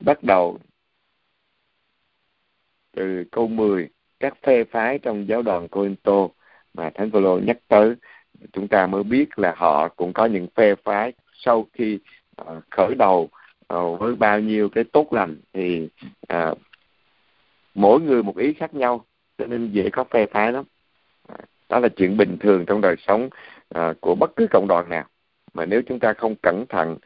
[0.00, 0.58] bắt đầu
[2.96, 3.88] từ câu 10
[4.20, 6.28] các phe phái trong giáo đoàn Corinto
[6.74, 7.94] mà Thánh Phaolô nhắc tới.
[8.52, 11.98] Chúng ta mới biết là họ cũng có những phe phái sau khi
[12.42, 13.28] uh, khởi đầu
[13.74, 15.88] uh, với bao nhiêu cái tốt lành thì
[16.34, 16.58] uh,
[17.74, 19.04] mỗi người một ý khác nhau
[19.38, 20.64] cho nên dễ có phe phái lắm.
[21.68, 23.28] Đó là chuyện bình thường trong đời sống
[23.78, 25.04] uh, của bất cứ cộng đoàn nào.
[25.54, 26.96] Mà nếu chúng ta không cẩn thận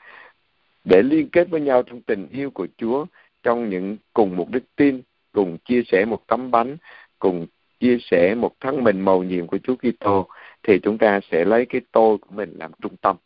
[0.84, 3.06] để liên kết với nhau trong tình yêu của Chúa
[3.42, 5.00] trong những cùng một đức tin
[5.32, 6.76] cùng chia sẻ một tấm bánh
[7.18, 7.46] cùng
[7.80, 10.28] chia sẻ một thân mình màu nhiệm của Chúa Kitô
[10.62, 13.16] thì chúng ta sẽ lấy cái tôi của mình làm trung tâm.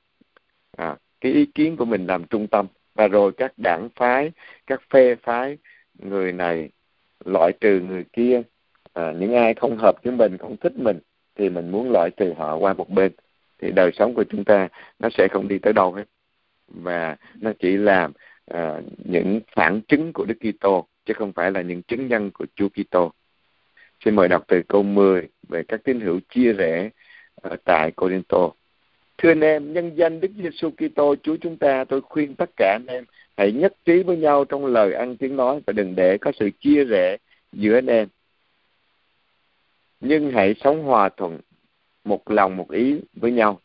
[0.77, 2.67] À, cái ý kiến của mình làm trung tâm.
[2.95, 4.33] Và rồi các đảng phái
[4.67, 5.59] các phe phái
[5.99, 6.69] người này
[7.25, 8.43] loại trừ người kia.
[8.93, 10.99] À, những ai không hợp với mình không thích mình
[11.37, 13.13] thì mình muốn loại trừ họ qua một bên.
[13.59, 16.05] Thì đời sống của chúng ta nó sẽ không đi tới đâu hết.
[16.69, 18.13] Và nó chỉ làm
[18.47, 22.47] à, những phản chứng của Đức Kitô chứ không phải là những chứng nhân của
[22.55, 23.13] Chúa Kitô.
[24.05, 26.91] Xin mời đọc từ câu 10 về các tín hữu chia rẽ
[27.35, 28.51] ở tại Corinto.
[29.19, 32.79] Thưa anh em, nhân danh Đức Giêsu Kitô Chúa chúng ta, tôi khuyên tất cả
[32.81, 33.05] anh em
[33.37, 36.51] hãy nhất trí với nhau trong lời ăn tiếng nói và đừng để có sự
[36.61, 37.17] chia rẽ
[37.53, 38.09] giữa anh em.
[40.01, 41.41] Nhưng hãy sống hòa thuận,
[42.05, 43.61] một lòng một ý với nhau.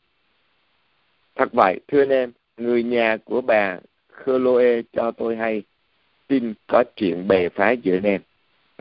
[1.36, 5.64] Thật vậy, thưa anh em, người nhà của bà Khloe cho tôi hay
[6.30, 8.22] tin có chuyện bè phái giữa anh em.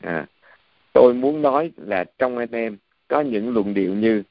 [0.03, 0.27] À,
[0.93, 2.77] tôi muốn nói là trong anh em
[3.09, 4.23] có những luận điệu như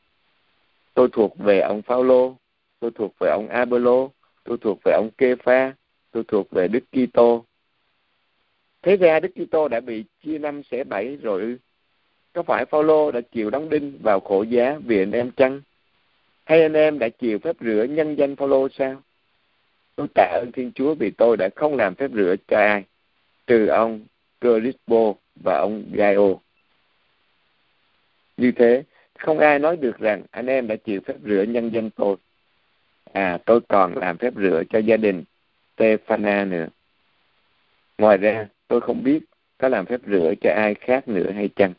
[0.93, 2.35] tôi thuộc về ông Phaolô,
[2.79, 4.07] tôi thuộc về ông Apollo,
[4.43, 5.73] tôi thuộc về ông Kepha,
[6.11, 7.45] tôi thuộc về Đức Kitô.
[8.81, 11.57] Thế ra Đức Kitô đã bị chia năm xẻ bảy rồi ư?
[12.33, 15.61] Có phải Phaolô đã chịu đóng đinh vào khổ giá vì anh em chăng?
[16.43, 19.01] Hay anh em đã chịu phép rửa nhân danh Phaolô sao?
[19.95, 22.83] Tôi tạ ơn Thiên Chúa vì tôi đã không làm phép rửa cho ai,
[23.47, 24.01] trừ ông
[24.41, 26.27] Crispo và ông Gaio.
[28.37, 28.83] Như thế,
[29.19, 32.15] không ai nói được rằng anh em đã chịu phép rửa nhân dân tôi.
[33.13, 35.23] À, tôi còn làm phép rửa cho gia đình
[35.77, 36.67] Stefana nữa.
[37.97, 39.19] Ngoài ra, tôi không biết
[39.57, 41.73] có làm phép rửa cho ai khác nữa hay chăng.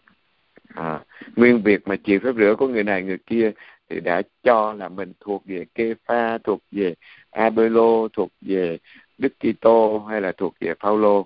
[0.75, 1.01] À,
[1.37, 3.53] nguyên việc mà chịu phép rửa của người này người kia
[3.91, 6.95] thì đã cho là mình thuộc về Kepha, thuộc về
[7.31, 8.79] Abelo, thuộc về
[9.19, 11.25] Đức Kitô hay là thuộc về Paulo.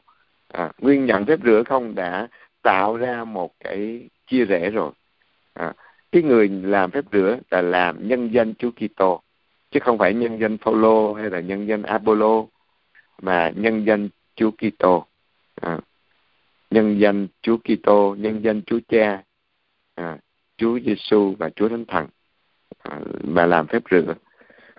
[0.52, 2.28] À, nguyên nhận phép rửa không đã
[2.62, 4.92] tạo ra một cái chia rẽ rồi.
[5.54, 5.72] À,
[6.12, 9.22] cái người làm phép rửa là làm nhân danh Chúa Kitô
[9.72, 12.44] chứ không phải nhân danh Phaolô hay là nhân danh Apollo
[13.22, 15.06] mà nhân danh Chúa Kitô
[15.60, 15.78] à,
[16.70, 19.22] nhân danh Chúa Kitô nhân danh Chúa Cha
[19.94, 20.18] à,
[20.56, 22.06] Chúa Giêsu và Chúa Thánh Thần
[22.78, 24.14] à, mà làm phép rửa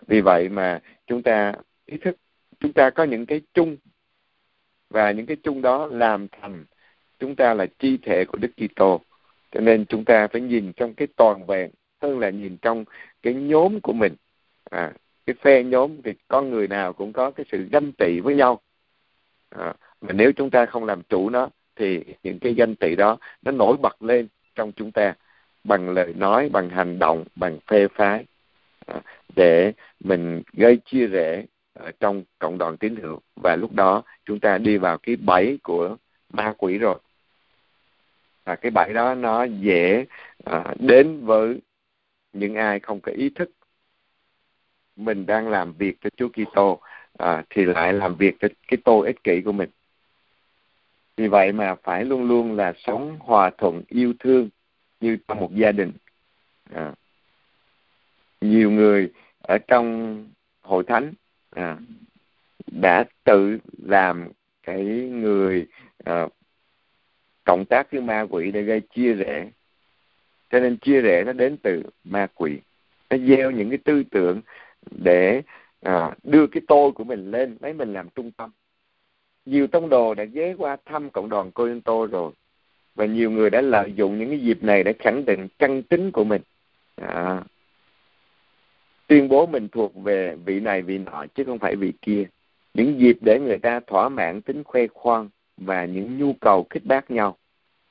[0.08, 1.54] vì vậy mà chúng ta
[1.86, 2.18] ý thức
[2.60, 3.78] chúng ta có những cái chung
[4.94, 6.66] và những cái chung đó làm thành
[7.20, 9.02] chúng ta là chi thể của Đức Kitô.
[9.52, 12.86] Cho nên chúng ta phải nhìn trong cái toàn vẹn hơn là nhìn trong
[13.22, 14.16] cái nhóm của mình.
[14.70, 14.94] À,
[15.26, 18.62] cái phe nhóm thì con người nào cũng có cái sự ganh tị với nhau.
[19.50, 23.18] À, mà nếu chúng ta không làm chủ nó thì những cái ganh tị đó
[23.42, 25.14] nó nổi bật lên trong chúng ta
[25.64, 28.26] bằng lời nói bằng hành động bằng phê phái
[28.86, 29.02] à,
[29.36, 31.44] để mình gây chia rẽ
[32.00, 33.20] trong cộng đoàn tín hữu.
[33.36, 35.98] Và lúc đó chúng ta đi vào cái bẫy của
[36.30, 37.00] ma quỷ rồi.
[38.46, 40.06] Và cái bẫy đó nó dễ
[40.46, 41.60] à, đến với
[42.34, 43.52] những ai không có ý thức.
[44.96, 46.82] Mình đang làm việc cho Chúa Kitô
[47.18, 49.70] à, thì lại làm việc cho cái tôi ích kỷ của mình.
[51.18, 54.50] Vì vậy mà phải luôn luôn là sống hòa thuận yêu thương
[55.00, 55.92] như trong một gia đình.
[56.74, 56.94] À,
[58.42, 60.18] nhiều người ở trong
[60.62, 61.14] hội thánh
[61.56, 61.78] à,
[62.72, 64.28] đã tự làm
[64.64, 65.68] cái người
[66.04, 66.28] à,
[67.44, 69.50] cộng tác với ma quỷ để gây chia rẽ.
[70.52, 72.60] Cho nên chia rẽ nó đến từ ma quỷ.
[73.10, 74.42] Nó gieo những cái tư tưởng
[74.92, 75.42] để
[75.82, 78.52] à, đưa cái tôi của mình lên lấy mình làm trung tâm.
[79.46, 82.32] Nhiều tông đồ đã ghé qua thăm cộng đoàn Corinto rồi
[82.96, 86.12] và nhiều người đã lợi dụng những cái dịp này để khẳng định căn tính
[86.12, 86.42] của mình.
[86.96, 87.44] À,
[89.08, 92.26] tuyên bố mình thuộc về vị này vị nọ chứ không phải vị kia.
[92.74, 96.86] Những dịp để người ta thỏa mãn tính khoe khoang và những nhu cầu khích
[96.86, 97.38] bác nhau.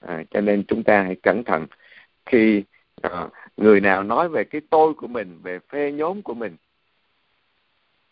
[0.00, 1.66] À, cho nên chúng ta hãy cẩn thận.
[2.26, 2.62] Khi
[3.02, 6.56] à, người nào nói về cái tôi của mình về phe nhóm của mình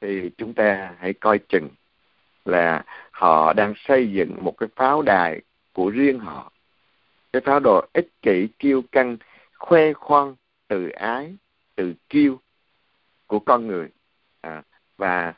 [0.00, 1.68] thì chúng ta hãy coi chừng
[2.44, 5.40] là họ đang xây dựng một cái pháo đài
[5.72, 6.52] của riêng họ.
[7.32, 9.16] Cái pháo đồ ích kỷ kiêu căng
[9.54, 10.34] khoe khoang
[10.68, 11.34] từ ái
[11.76, 12.38] từ kiêu
[13.30, 13.88] của con người.
[14.40, 14.62] À,
[14.96, 15.34] và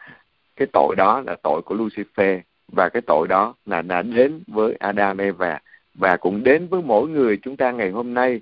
[0.57, 2.41] cái tội đó là tội của Lucifer
[2.73, 5.61] và cái tội đó là đã đến với Adam Eva
[5.95, 8.41] và cũng đến với mỗi người chúng ta ngày hôm nay.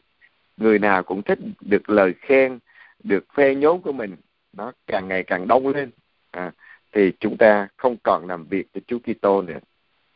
[0.57, 2.59] Người nào cũng thích được lời khen
[3.03, 4.17] được phê nhóm của mình
[4.53, 5.91] nó càng ngày càng đông lên.
[6.31, 6.53] À,
[6.93, 9.59] thì chúng ta không còn làm việc cho Chúa Kitô nữa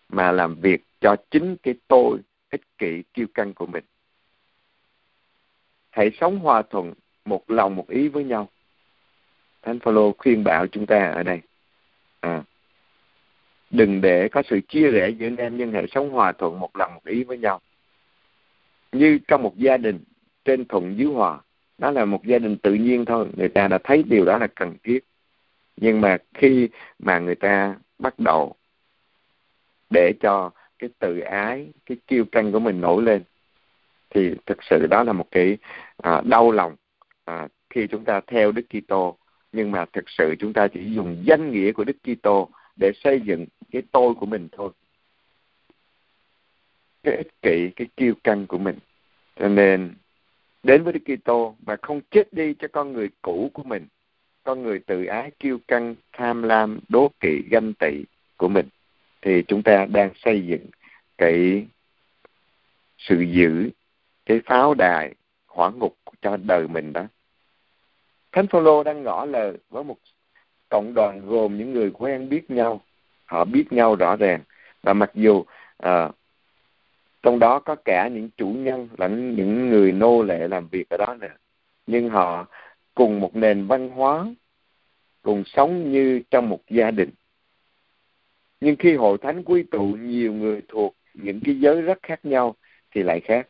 [0.09, 2.19] mà làm việc cho chính cái tôi
[2.51, 3.85] ích kỷ kiêu căng của mình.
[5.91, 6.93] Hãy sống hòa thuận
[7.25, 8.49] một lòng một ý với nhau
[9.65, 11.41] thánh phaolô khuyên bảo chúng ta ở đây.
[12.21, 12.43] À,
[13.71, 16.77] đừng để có sự chia rẽ giữa anh em nhưng hãy sống hòa thuận một
[16.77, 17.61] lòng một ý với nhau.
[18.93, 20.05] Như trong một gia đình
[20.45, 21.41] trên thuận dưới hòa
[21.79, 23.27] đó là một gia đình tự nhiên thôi.
[23.37, 25.05] Người ta đã thấy điều đó là cần thiết.
[25.77, 28.55] Nhưng mà khi mà người ta bắt đầu
[29.91, 33.23] để cho cái tự ái cái kiêu căng của mình nổi lên
[34.11, 35.59] thì thực sự đó là một cái
[35.97, 36.77] à, đau lòng
[37.25, 39.19] à, khi chúng ta theo Đức Kitô
[39.55, 43.21] nhưng mà thực sự chúng ta chỉ dùng danh nghĩa của Đức Kitô để xây
[43.21, 44.73] dựng cái tôi của mình thôi.
[47.03, 48.79] Cái ích kỷ, cái kiêu căng của mình.
[49.37, 49.95] Cho nên,
[50.63, 53.87] đến với Đức Kitô mà không chết đi cho con người cũ của mình,
[54.45, 58.05] con người tự ái, kiêu căng, tham lam, đố kỵ, ganh tị
[58.37, 58.69] của mình,
[59.23, 60.67] thì chúng ta đang xây dựng
[61.19, 61.67] cái
[62.99, 63.71] sự giữ,
[64.27, 65.15] cái pháo đài,
[65.47, 67.07] hỏa ngục cho đời mình đó
[68.35, 69.97] thánh phaolô đang ngỏ lời với một
[70.69, 72.81] cộng đoàn gồm những người quen biết nhau.
[73.25, 74.41] Họ biết nhau rõ ràng.
[74.83, 75.45] Và mặc dù
[75.77, 76.11] à,
[77.23, 80.97] trong đó có cả những chủ nhân lẫn những người nô lệ làm việc ở
[80.97, 81.29] đó nè,
[81.87, 82.47] nhưng họ
[82.95, 84.27] cùng một nền văn hóa
[85.23, 87.11] cùng sống như trong một gia đình.
[88.61, 92.55] Nhưng khi hội thánh quy tụ nhiều người thuộc những cái giới rất khác nhau
[92.91, 93.49] thì lại khác.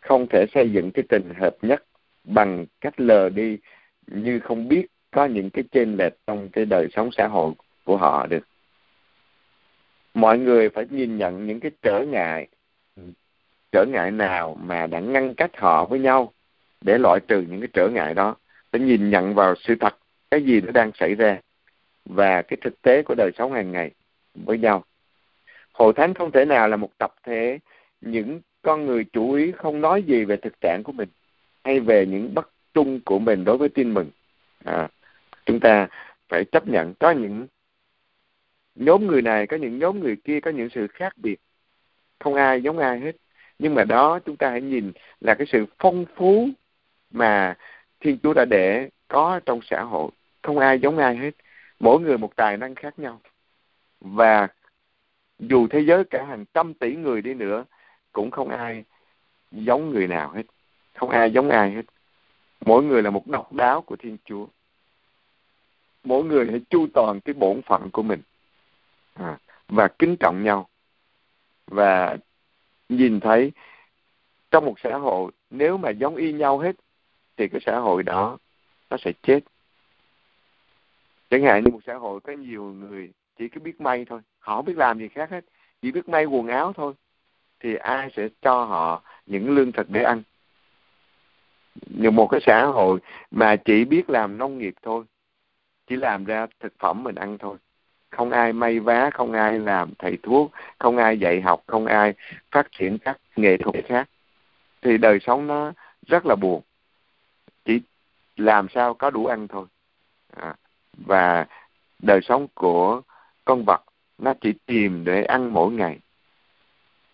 [0.00, 1.84] Không thể xây dựng cái tình hợp nhất
[2.24, 3.58] bằng cách lờ đi
[4.06, 7.52] như không biết có những cái chênh lệch trong cái đời sống xã hội
[7.84, 8.46] của họ được.
[10.14, 12.48] Mọi người phải nhìn nhận những cái trở ngại
[13.72, 16.32] trở ngại nào mà đã ngăn cách họ với nhau
[16.80, 18.36] để loại trừ những cái trở ngại đó.
[18.72, 19.96] Để nhìn nhận vào sự thật,
[20.30, 21.38] cái gì nó đang xảy ra
[22.04, 23.90] và cái thực tế của đời sống hàng ngày
[24.34, 24.84] với nhau.
[25.72, 27.58] Hội thánh không thể nào là một tập thể,
[28.00, 31.08] những con người chủ ý không nói gì về thực trạng của mình
[31.64, 34.10] hay về những bất trung của mình đối với tin mừng.
[34.64, 34.88] À,
[35.46, 35.88] chúng ta
[36.28, 37.46] phải chấp nhận có những
[38.74, 41.40] nhóm người này có những nhóm người kia có những sự khác biệt.
[42.18, 43.16] Không ai giống ai hết.
[43.58, 46.48] Nhưng mà đó chúng ta hãy nhìn là cái sự phong phú
[47.10, 47.56] mà
[48.00, 50.10] thiên chúa đã để có trong xã hội.
[50.42, 51.30] Không ai giống ai hết.
[51.80, 53.20] Mỗi người một tài năng khác nhau.
[54.00, 54.48] Và
[55.38, 57.64] dù thế giới cả hàng trăm tỷ người đi nữa
[58.12, 58.84] cũng không ai
[59.50, 60.42] giống người nào hết
[60.94, 61.82] không ai giống ai hết.
[62.60, 64.46] Mỗi người là một độc đáo của thiên chúa.
[66.04, 68.20] Mỗi người hãy chu toàn cái bổn phận của mình.
[69.14, 70.68] À, và kính trọng nhau.
[71.66, 72.16] Và
[72.88, 73.52] nhìn thấy
[74.50, 76.76] trong một xã hội nếu mà giống y nhau hết
[77.36, 78.38] thì cái xã hội đó
[78.90, 79.40] nó sẽ chết.
[81.30, 84.56] Chẳng hạn như một xã hội có nhiều người chỉ cứ biết may thôi họ
[84.56, 85.44] không biết làm gì khác hết
[85.82, 86.94] chỉ biết may quần áo thôi
[87.60, 90.22] thì ai sẽ cho họ những lương thực để ăn?
[92.12, 95.04] Một cái xã hội mà chỉ biết làm nông nghiệp thôi
[95.90, 97.56] chỉ làm ra thực phẩm mình ăn thôi.
[98.10, 102.14] Không ai may vá không ai làm thầy thuốc không ai dạy học không ai
[102.50, 104.08] phát triển các nghệ thuật khác.
[104.82, 105.72] Thì đời sống nó
[106.06, 106.62] rất là buồn.
[107.64, 107.80] Chỉ
[108.36, 109.66] làm sao có đủ ăn thôi.
[110.36, 110.54] À,
[111.06, 111.46] và
[111.98, 113.02] đời sống của
[113.44, 113.84] con vật
[114.18, 115.98] nó chỉ tìm để ăn mỗi ngày.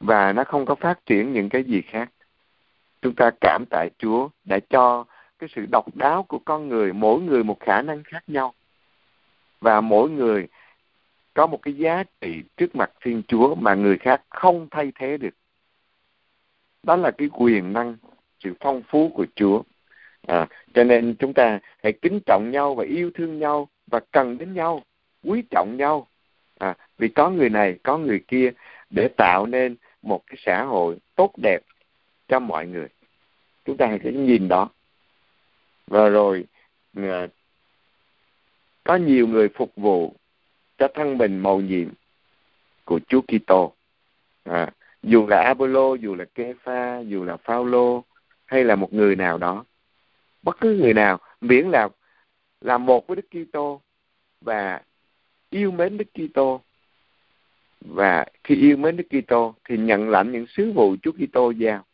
[0.00, 2.10] Và nó không có phát triển những cái gì khác
[3.02, 5.04] chúng ta cảm tạ Chúa đã cho
[5.38, 8.54] cái sự độc đáo của con người mỗi người một khả năng khác nhau
[9.60, 10.46] và mỗi người
[11.34, 15.16] có một cái giá trị trước mặt Thiên Chúa mà người khác không thay thế
[15.16, 15.34] được.
[16.82, 17.96] Đó là cái quyền năng,
[18.38, 19.62] sự phong phú của Chúa.
[20.26, 24.38] À, cho nên chúng ta hãy kính trọng nhau và yêu thương nhau và cần
[24.38, 24.82] đến nhau,
[25.24, 26.06] quý trọng nhau.
[26.58, 28.52] À, vì có người này, có người kia
[28.90, 31.58] để tạo nên một cái xã hội tốt đẹp
[32.28, 32.88] cho mọi người.
[33.64, 34.68] Chúng ta hãy cái nhìn đó.
[35.86, 36.44] Và rồi
[36.94, 37.26] à,
[38.84, 40.14] có nhiều người phục vụ
[40.78, 41.88] cho thân mình màu nhiệm
[42.84, 43.72] của Chúa Kitô.
[44.44, 44.70] À,
[45.02, 48.04] dù là Apollo, dù là Kefa, dù là Phaolô
[48.46, 49.64] hay là một người nào đó,
[50.42, 51.88] bất cứ người nào miễn là
[52.60, 53.80] là một với Đức Kitô
[54.40, 54.82] và
[55.50, 56.60] yêu mến Đức Kitô
[57.80, 61.84] và khi yêu mến Đức Kitô thì nhận lãnh những sứ vụ Chúa Kitô giao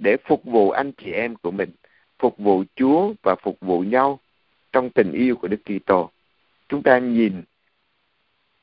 [0.00, 1.70] để phục vụ anh chị em của mình,
[2.18, 4.20] phục vụ Chúa và phục vụ nhau
[4.72, 6.10] trong tình yêu của Đức Kitô.
[6.68, 7.42] Chúng ta nhìn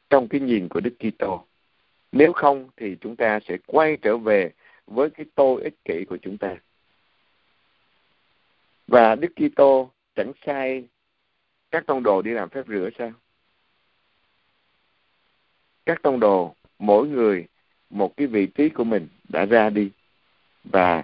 [0.09, 1.45] trong cái nhìn của Đức Kitô.
[2.11, 4.51] Nếu không thì chúng ta sẽ quay trở về
[4.87, 6.55] với cái tôi ích kỷ của chúng ta.
[8.87, 10.83] Và Đức Kitô chẳng sai
[11.71, 13.11] các tông đồ đi làm phép rửa sao?
[15.85, 17.45] Các tông đồ mỗi người
[17.89, 19.89] một cái vị trí của mình đã ra đi
[20.63, 21.03] và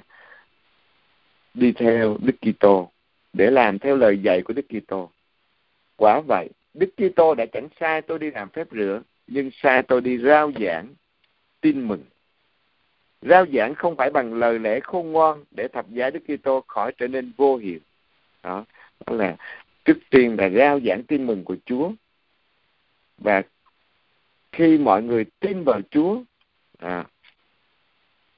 [1.54, 2.92] đi theo Đức Kitô
[3.34, 5.10] để làm theo lời dạy của Đức Kitô.
[5.96, 10.02] Quả vậy, Đức Kitô đã chẳng sai tôi đi làm phép rửa, nhưng sai tôi
[10.02, 10.94] đi rao giảng
[11.62, 12.04] tin mừng.
[13.22, 16.92] Rao giảng không phải bằng lời lẽ khôn ngoan để thập giá Đức Kitô khỏi
[16.98, 17.80] trở nên vô hiệu.
[18.44, 18.66] Đó,
[19.06, 19.36] đó là
[19.86, 21.92] trước tiên là rao giảng tin mừng của Chúa.
[23.18, 23.42] Và
[24.52, 26.22] khi mọi người tin vào Chúa
[26.78, 27.06] à,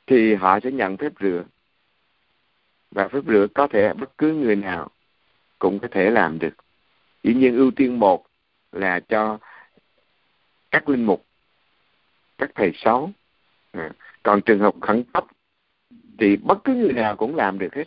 [0.08, 1.44] thì họ sẽ nhận phép rửa
[2.96, 4.90] và phép rửa có thể bất cứ người nào
[5.60, 6.56] cũng có thể làm được.
[7.24, 8.26] Dĩ nhiên ưu tiên một
[8.72, 9.40] là cho
[10.72, 11.26] các linh mục
[12.38, 13.12] các thầy sáu
[13.72, 13.90] à,
[14.24, 15.26] còn trường hợp khẩn cấp
[16.20, 17.84] thì bất cứ người nào cũng làm được hết.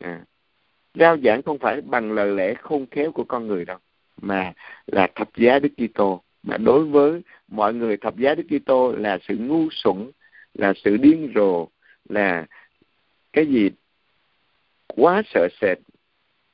[0.00, 0.20] À,
[0.94, 3.78] giao giảng không phải bằng lời lẽ khôn khéo của con người đâu
[4.20, 4.52] mà
[4.86, 6.22] là thập giá Đức Kitô.
[6.42, 10.10] Mà đối với mọi người thập giá Đức Kitô là sự ngu xuẩn
[10.54, 11.68] là sự điên rồ
[12.08, 12.46] là
[13.32, 13.70] cái gì
[14.86, 15.78] quá sợ sệt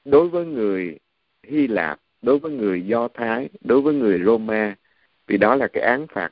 [0.04, 0.98] đối với người
[1.42, 4.76] Hy Lạp, đối với người Do Thái, đối với người Roma,
[5.26, 6.30] vì đó là cái án phạt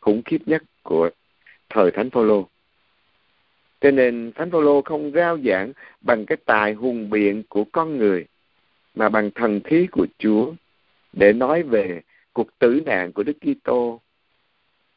[0.00, 1.10] khủng khiếp nhất của
[1.68, 2.48] thời Thánh Phaolô.
[3.80, 8.26] Cho nên Thánh Phaolô không rao giảng bằng cái tài hùng biện của con người,
[8.94, 10.52] mà bằng thần khí của Chúa
[11.12, 12.00] để nói về
[12.32, 14.00] cuộc tử nạn của Đức Kitô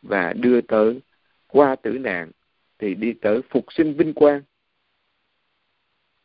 [0.01, 0.99] và đưa tới
[1.47, 2.31] qua tử nạn
[2.79, 4.41] thì đi tới phục sinh vinh quang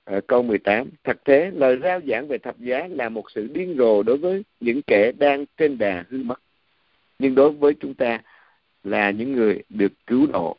[0.05, 3.75] à, câu 18 thật thế lời rao giảng về thập giá là một sự điên
[3.79, 6.41] rồ đối với những kẻ đang trên đà hư mất
[7.19, 8.21] nhưng đối với chúng ta
[8.85, 10.57] là những người được cứu độ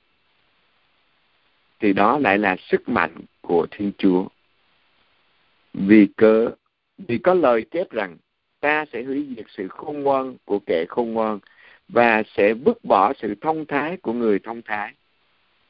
[1.81, 4.27] thì đó lại là sức mạnh của Thiên Chúa.
[5.73, 6.49] Vì cớ
[6.97, 8.17] vì có lời chép rằng
[8.59, 11.39] ta sẽ hủy diệt sự khôn ngoan của kẻ khôn ngoan
[11.89, 14.93] và sẽ vứt bỏ sự thông thái của người thông thái.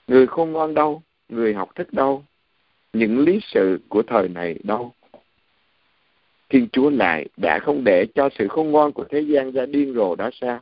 [0.07, 1.03] Người khôn ngoan đâu?
[1.30, 2.26] Người học thức đâu?
[2.93, 4.93] Những lý sự của thời này đâu.
[6.49, 9.93] Thiên Chúa lại đã không để cho sự khôn ngoan của thế gian ra điên
[9.93, 10.59] rồ đó sao?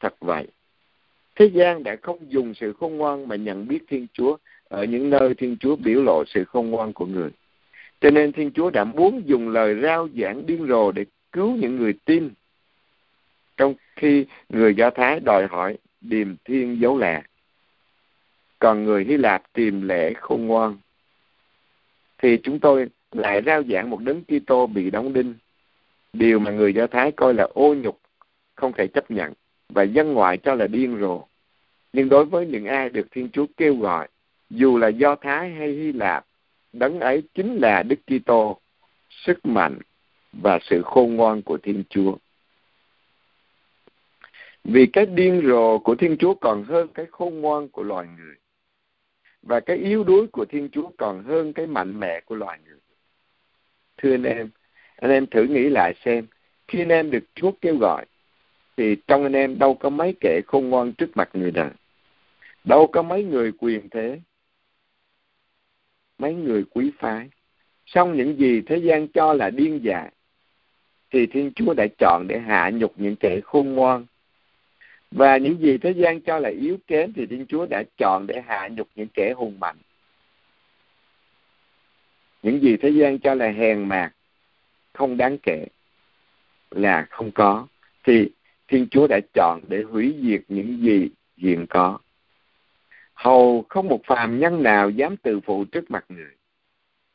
[0.00, 0.46] Thật vậy.
[1.34, 4.36] Thế gian đã không dùng sự khôn ngoan mà nhận biết Thiên Chúa
[4.68, 7.30] ở những nơi Thiên Chúa biểu lộ sự khôn ngoan của người.
[8.00, 11.76] Cho nên Thiên Chúa đã muốn dùng lời rao giảng điên rồ để cứu những
[11.76, 12.30] người tin.
[13.56, 17.22] Trong khi người Do Thái đòi hỏi điềm thiên dấu lạ
[18.58, 20.76] còn người Hy Lạp tìm lễ khôn ngoan.
[22.18, 25.34] Thì chúng tôi lại rao giảng một đấng Kitô bị đóng đinh.
[26.12, 28.00] Điều mà người Do Thái coi là ô nhục,
[28.54, 29.32] không thể chấp nhận,
[29.68, 31.24] và dân ngoại cho là điên rồ.
[31.92, 34.08] Nhưng đối với những ai được thiên chúa kêu gọi,
[34.50, 36.26] dù là do thái hay hy lạp,
[36.72, 38.60] đấng ấy chính là đức kitô,
[39.10, 39.78] sức mạnh
[40.32, 42.16] và sự khôn ngoan của thiên chúa.
[44.64, 48.34] Vì cái điên rồ của thiên chúa còn hơn cái khôn ngoan của loài người
[49.46, 52.78] và cái yếu đuối của thiên chúa còn hơn cái mạnh mẽ của loài người.
[53.96, 54.50] Thưa anh em
[54.96, 56.26] anh em thử nghĩ lại xem,
[56.68, 58.04] khi anh em được chúa kêu gọi,
[58.76, 61.70] thì trong anh em đâu có mấy kẻ khôn ngoan trước mặt người đời
[62.66, 64.20] đâu có mấy người quyền thế?
[66.18, 67.28] Mấy người quý phái?
[67.86, 70.12] Xong những gì thế gian cho là điên dại,
[71.10, 74.06] thì thiên chúa đã chọn để hạ nhục những kẻ khôn ngoan
[75.16, 78.40] và những gì thế gian cho là yếu kém thì thiên chúa đã chọn để
[78.46, 79.76] hạ nhục những kẻ hùng mạnh.
[82.42, 84.12] Những gì thế gian cho là hèn mạt,
[84.92, 85.66] không đáng kể,
[86.70, 87.66] là không có.
[88.04, 88.30] Thì
[88.68, 91.98] thiên chúa đã chọn để hủy diệt những gì hiện có.
[93.14, 96.34] Hầu không một phàm nhân nào dám từ phụ trước mặt người.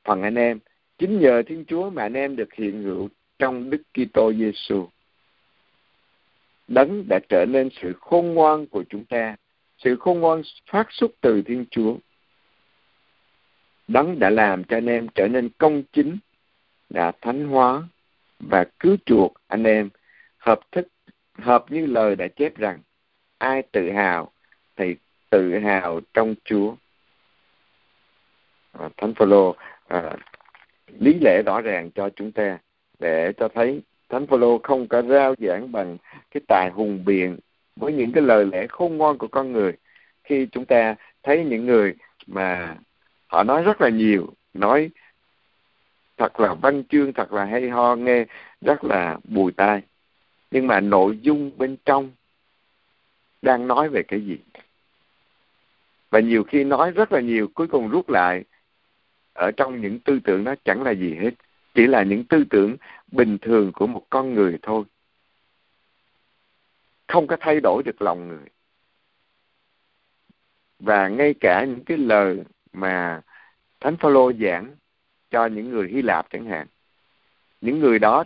[0.04, 0.60] Phần anh em,
[0.98, 4.88] chính nhờ thiên chúa mà anh em được hiện hữu trong đức kitô giêsu
[6.74, 9.36] đấng đã trở nên sự khôn ngoan của chúng ta
[9.78, 10.42] sự khôn ngoan
[10.72, 11.96] phát xuất từ thiên chúa
[13.88, 16.18] đấng đã làm cho anh em trở nên công chính
[16.90, 17.84] đã thánh hóa
[18.40, 19.90] và cứu chuộc anh em
[20.38, 20.88] hợp thức
[21.34, 22.80] hợp như lời đã chép rằng
[23.38, 24.32] ai tự hào
[24.76, 24.96] thì
[25.30, 26.76] tự hào trong Chúa.
[28.72, 29.56] À, Thánh Phaolô
[29.88, 30.16] à,
[31.00, 32.60] lý lẽ rõ ràng cho chúng ta
[33.00, 35.98] để cho thấy Thánh Phaolô không có rao giảng bằng
[36.32, 37.38] cái tài hùng biện
[37.76, 39.74] với những cái lời lẽ khôn ngoan của con người.
[40.24, 41.94] Khi chúng ta thấy những người
[42.28, 42.76] mà
[43.28, 44.90] họ nói rất là nhiều, nói
[46.18, 48.26] thật là văn chương, thật là hay ho, nghe
[48.62, 49.82] rất là bùi tai,
[50.52, 52.12] nhưng mà nội dung bên trong
[53.42, 54.38] đang nói về cái gì?
[56.10, 58.44] Và nhiều khi nói rất là nhiều, cuối cùng rút lại
[59.34, 61.32] ở trong những tư tưởng đó chẳng là gì hết
[61.74, 62.78] chỉ là những tư tưởng
[63.12, 64.84] bình thường của một con người thôi.
[67.08, 68.48] Không có thay đổi được lòng người.
[70.80, 72.44] Và ngay cả những cái lời
[72.74, 73.22] mà
[73.80, 74.76] thánh phaolô giảng
[75.32, 76.68] cho những người hy lạp chẳng hạn,
[77.62, 78.24] những người đó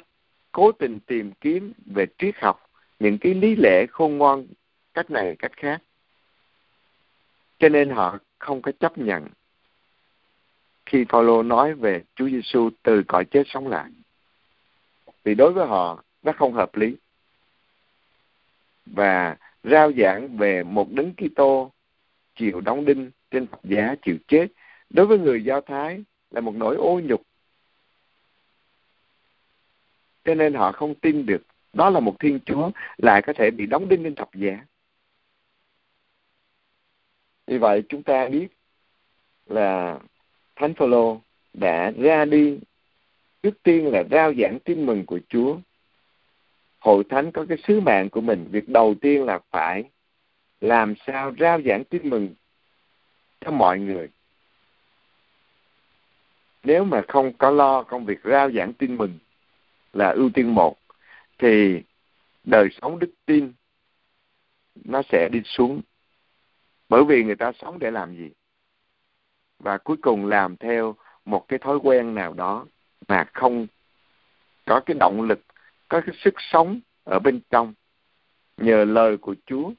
[0.51, 2.69] cố tình tìm kiếm về triết học
[2.99, 4.47] những cái lý lẽ khôn ngoan
[4.93, 5.81] cách này cách khác.
[7.59, 9.27] Cho nên họ không có chấp nhận
[10.85, 13.91] khi Phaolô nói về Chúa Giêsu từ cõi chết sống lại.
[15.23, 16.95] Vì đối với họ nó không hợp lý.
[18.85, 21.71] Và rao giảng về một đấng Kitô
[22.35, 24.47] chịu đóng đinh trên thập giá chịu chết,
[24.89, 27.21] đối với người Do Thái là một nỗi ô nhục.
[30.23, 31.41] Cho nên họ không tin được
[31.73, 34.65] đó là một Thiên Chúa lại có thể bị đóng đinh trên thập giá.
[37.47, 38.47] Vì vậy chúng ta biết
[39.45, 39.99] là
[40.55, 41.21] Thánh Phaolô
[41.53, 42.59] đã ra đi
[43.43, 45.57] trước tiên là rao giảng tin mừng của Chúa.
[46.79, 49.83] Hội thánh có cái sứ mạng của mình, việc đầu tiên là phải
[50.61, 52.35] làm sao rao giảng tin mừng
[53.41, 54.09] cho mọi người.
[56.63, 59.17] Nếu mà không có lo công việc rao giảng tin mừng
[59.93, 60.77] là ưu tiên một,
[61.37, 61.81] thì
[62.43, 63.53] đời sống đức tin
[64.75, 65.81] nó sẽ đi xuống
[66.89, 68.29] bởi vì người ta sống để làm gì
[69.59, 70.95] và cuối cùng làm theo
[71.25, 72.65] một cái thói quen nào đó
[73.07, 73.67] mà không
[74.65, 75.39] có cái động lực,
[75.89, 77.73] có cái sức sống ở bên trong.
[78.57, 79.71] Nhờ lời của Chúa.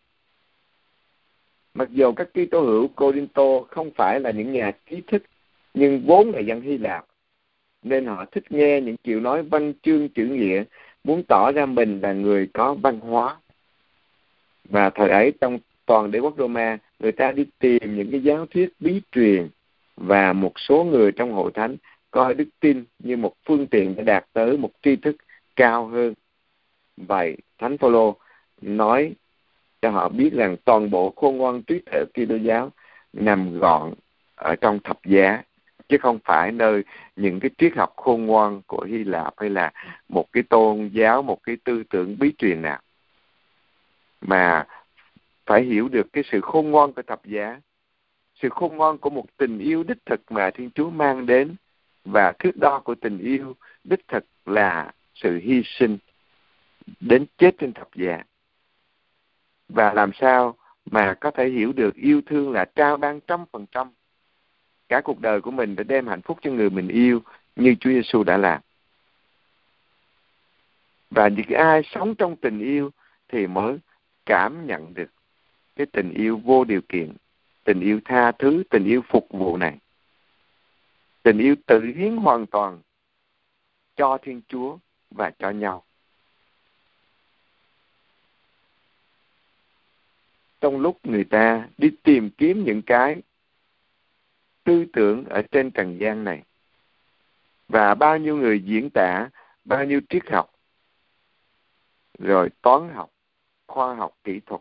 [1.74, 5.22] Mặc dù các ký tố hữu Corinto không phải là những nhà trí thức,
[5.74, 7.06] nhưng vốn là dân Hy Lạp,
[7.82, 10.64] nên họ thích nghe những kiểu nói văn chương chữ nghĩa,
[11.04, 13.36] muốn tỏ ra mình là người có văn hóa.
[14.64, 18.46] Và thời ấy trong toàn đế quốc Roma, người ta đi tìm những cái giáo
[18.46, 19.48] thuyết bí truyền
[19.96, 21.76] và một số người trong hội thánh
[22.10, 25.16] coi đức tin như một phương tiện để đạt tới một tri thức
[25.56, 26.14] cao hơn.
[26.96, 28.16] Vậy thánh phaolô
[28.60, 29.14] nói
[29.82, 32.72] cho họ biết rằng toàn bộ khôn ngoan trí tuệ Kitô giáo
[33.12, 33.94] nằm gọn
[34.34, 35.42] ở trong thập giá,
[35.88, 36.84] chứ không phải nơi
[37.16, 39.72] những cái triết học khôn ngoan của Hy Lạp hay là
[40.08, 42.80] một cái tôn giáo, một cái tư tưởng bí truyền nào.
[44.20, 44.66] Mà
[45.46, 47.60] phải hiểu được cái sự khôn ngoan của thập giá
[48.42, 51.56] sự khôn ngoan của một tình yêu đích thực mà thiên chúa mang đến
[52.04, 55.98] và thước đo của tình yêu đích thực là sự hy sinh
[57.00, 58.22] đến chết trên thập giá.
[59.68, 60.56] Và làm sao
[60.90, 63.90] mà có thể hiểu được yêu thương là trao ban trăm phần trăm.
[64.88, 67.22] Cả cuộc đời của mình để đem hạnh phúc cho người mình yêu
[67.56, 68.60] như Chúa Giêsu đã làm.
[71.10, 72.90] Và những ai sống trong tình yêu
[73.28, 73.78] thì mới
[74.26, 75.10] cảm nhận được
[75.76, 77.12] cái tình yêu vô điều kiện
[77.66, 79.78] tình yêu tha thứ, tình yêu phục vụ này.
[81.22, 82.80] Tình yêu tự hiến hoàn toàn
[83.96, 84.78] cho thiên chúa
[85.10, 85.84] và cho nhau.
[90.60, 93.22] Trong lúc người ta đi tìm kiếm những cái
[94.64, 96.42] tư tưởng ở trên trần gian này,
[97.68, 99.28] và bao nhiêu người diễn tả,
[99.64, 100.54] bao nhiêu triết học,
[102.18, 103.10] rồi toán học,
[103.66, 104.60] khoa học, kỹ thuật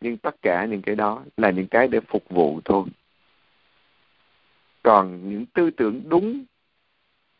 [0.00, 2.84] nhưng tất cả những cái đó là những cái để phục vụ thôi.
[4.82, 6.44] Còn những tư tưởng đúng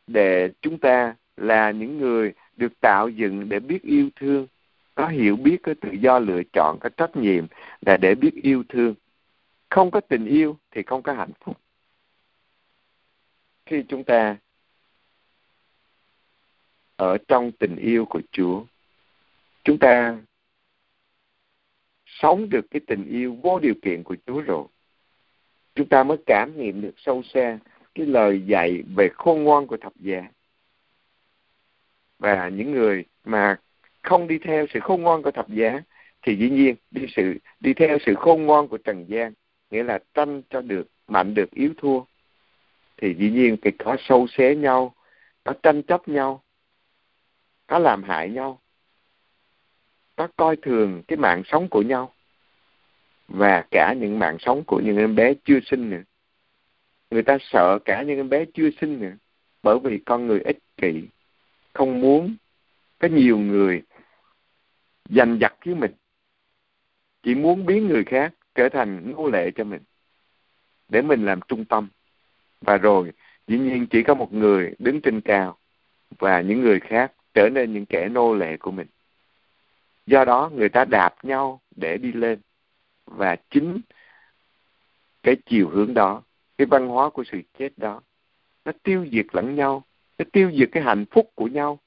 [0.06, 4.46] để chúng ta là những người được tạo dựng để biết yêu thương,
[4.94, 7.46] có hiểu biết, có tự do lựa chọn, có trách nhiệm
[7.80, 8.94] là để biết yêu thương.
[9.70, 11.56] Không có tình yêu thì không có hạnh phúc.
[13.66, 14.36] Khi chúng ta
[16.96, 18.64] ở trong tình yêu của chúa,
[19.64, 20.18] chúng ta
[22.22, 24.64] sống được cái tình yêu vô điều kiện của chúa rồi.
[25.74, 27.58] Chúng ta mới cảm nghiệm được sâu xa
[27.94, 30.22] cái lời dạy về khôn ngoan của thập giá.
[32.18, 33.56] Và những người mà
[34.02, 35.82] không đi theo sự khôn ngoan của thập giá
[36.22, 39.32] thì dĩ nhiên đi sự, đi theo sự khôn ngoan của trần gian,
[39.70, 42.00] nghĩa là tranh cho được, mạnh được, yếu thua.
[42.96, 44.94] Thì dĩ nhiên cái có sâu xé nhau,
[45.44, 46.42] có tranh chấp nhau,
[47.66, 48.60] có làm hại nhau
[50.16, 52.12] ta coi thường cái mạng sống của nhau
[53.28, 56.02] và cả những mạng sống của những em bé chưa sinh nữa.
[57.10, 59.12] Người ta sợ cả những em bé chưa sinh nữa
[59.62, 61.02] bởi vì con người ích kỷ,
[61.72, 62.36] không muốn
[62.98, 63.82] có nhiều người
[65.08, 65.92] giành giật với mình,
[67.22, 69.82] chỉ muốn biến người khác trở thành nô lệ cho mình
[70.88, 71.88] để mình làm trung tâm.
[72.60, 73.12] Và rồi,
[73.46, 75.58] dĩ nhiên chỉ có một người đứng trên cao
[76.18, 78.86] và những người khác trở nên những kẻ nô lệ của mình
[80.06, 82.40] do đó người ta đạp nhau để đi lên.
[83.06, 83.80] Và chính
[85.22, 86.22] cái chiều hướng đó,
[86.58, 88.00] cái văn hóa của sự chết đó,
[88.64, 89.84] nó tiêu diệt lẫn nhau,
[90.18, 91.78] nó tiêu diệt cái hạnh phúc của nhau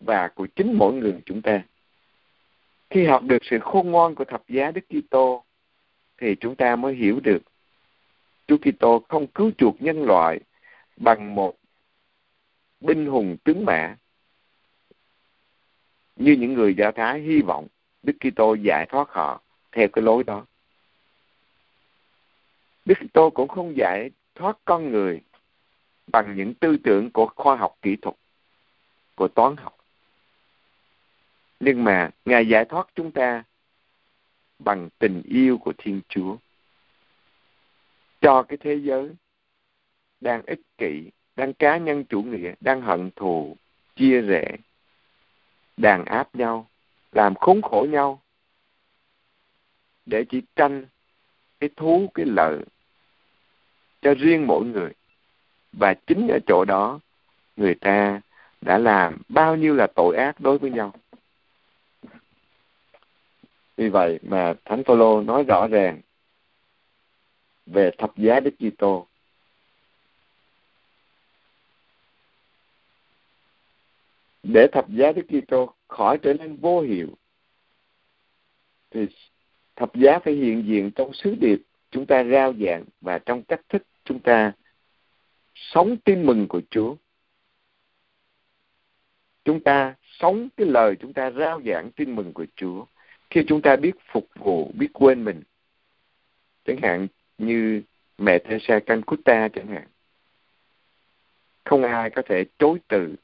[0.00, 1.62] và của chính mỗi người chúng ta.
[2.90, 5.44] Khi học được sự khôn ngoan của thập giá Đức Kitô,
[6.18, 7.42] thì chúng ta mới hiểu được
[8.46, 10.40] Chúa Kitô không cứu chuộc nhân loại
[10.96, 11.54] bằng một
[12.80, 13.96] binh hùng tướng mã
[16.16, 17.66] như những người Do Thái hy vọng
[18.02, 19.40] Đức Kitô giải thoát họ
[19.72, 20.46] theo cái lối đó.
[22.84, 25.20] Đức Kitô cũng không giải thoát con người
[26.12, 28.16] bằng những tư tưởng của khoa học kỹ thuật,
[29.14, 29.76] của toán học.
[31.60, 33.44] Nhưng mà Ngài giải thoát chúng ta
[34.58, 36.36] bằng tình yêu của Thiên Chúa
[38.20, 39.10] cho cái thế giới
[40.20, 43.56] đang ích kỷ, đang cá nhân chủ nghĩa, đang hận thù,
[43.96, 44.56] chia rẽ,
[45.76, 46.66] đàn áp nhau,
[47.12, 48.20] làm khốn khổ nhau
[50.06, 50.86] để chỉ tranh
[51.60, 52.64] cái thú, cái lợi
[54.02, 54.92] cho riêng mỗi người.
[55.72, 57.00] Và chính ở chỗ đó
[57.56, 58.20] người ta
[58.60, 60.92] đã làm bao nhiêu là tội ác đối với nhau.
[63.76, 66.00] Vì vậy mà Thánh Phaolô nói rõ ràng
[67.66, 69.06] về thập giá Đức Kitô.
[74.44, 77.08] Để thập giá Đức Kitô khỏi trở nên vô hiệu
[78.90, 79.06] thì
[79.76, 81.58] thập giá phải hiện diện trong sứ điệp
[81.90, 84.52] chúng ta rao giảng và trong cách thức chúng ta
[85.54, 86.96] sống tin mừng của Chúa.
[89.44, 92.84] Chúng ta sống cái lời chúng ta rao giảng tin mừng của Chúa
[93.30, 95.42] khi chúng ta biết phục vụ, biết quên mình.
[96.64, 97.06] Chẳng hạn
[97.38, 97.82] như
[98.18, 99.88] mẹ Teresa Calcutta chẳng hạn.
[101.64, 103.14] Không ai có thể chối từ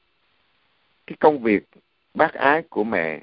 [1.10, 1.62] cái công việc
[2.14, 3.22] bác ái của mẹ,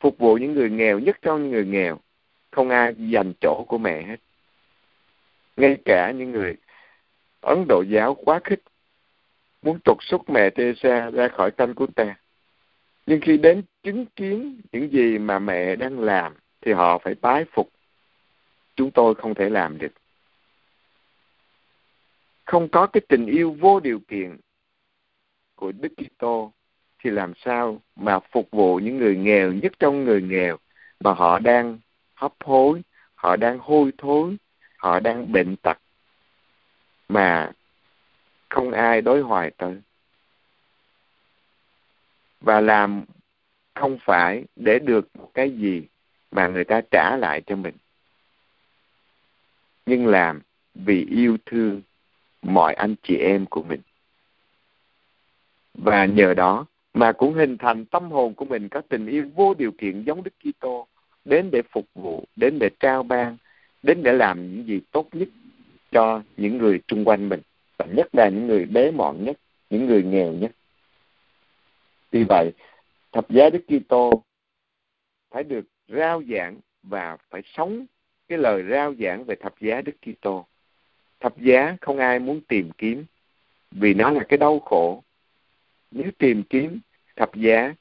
[0.00, 1.98] phục vụ những người nghèo, nhất trong những người nghèo,
[2.50, 4.16] không ai dành chỗ của mẹ hết.
[5.56, 6.56] Ngay cả những người
[7.40, 8.62] ấn độ giáo quá khích,
[9.62, 12.16] muốn trục xuất mẹ Teresa ra khỏi canh của ta.
[13.06, 17.44] Nhưng khi đến chứng kiến những gì mà mẹ đang làm, thì họ phải bái
[17.52, 17.70] phục.
[18.76, 19.92] Chúng tôi không thể làm được.
[22.44, 24.36] Không có cái tình yêu vô điều kiện
[25.54, 26.52] của Đức Kitô
[27.06, 30.58] thì làm sao mà phục vụ những người nghèo nhất trong người nghèo
[31.00, 31.78] mà họ đang
[32.14, 32.82] hấp hối,
[33.14, 34.36] họ đang hôi thối,
[34.76, 35.78] họ đang bệnh tật
[37.08, 37.52] mà
[38.48, 39.80] không ai đối hoài tới.
[42.40, 43.04] Và làm
[43.74, 45.82] không phải để được cái gì
[46.30, 47.74] mà người ta trả lại cho mình.
[49.86, 50.40] Nhưng làm
[50.74, 51.82] vì yêu thương
[52.42, 53.80] mọi anh chị em của mình.
[55.74, 56.66] Và nhờ đó
[56.96, 60.22] mà cũng hình thành tâm hồn của mình có tình yêu vô điều kiện giống
[60.22, 60.86] Đức Kitô
[61.24, 63.36] đến để phục vụ, đến để trao ban,
[63.82, 65.28] đến để làm những gì tốt nhất
[65.90, 67.40] cho những người xung quanh mình
[67.78, 69.36] và nhất là những người bé mọn nhất,
[69.70, 70.50] những người nghèo nhất.
[72.10, 72.52] Vì vậy,
[73.12, 74.22] thập giá Đức Kitô
[75.30, 77.86] phải được rao giảng và phải sống
[78.28, 80.46] cái lời rao giảng về thập giá Đức Kitô.
[81.20, 83.04] Thập giá không ai muốn tìm kiếm
[83.70, 85.02] vì nó là cái đau khổ.
[85.90, 86.80] Nếu tìm kiếm
[87.16, 87.74] thập giá,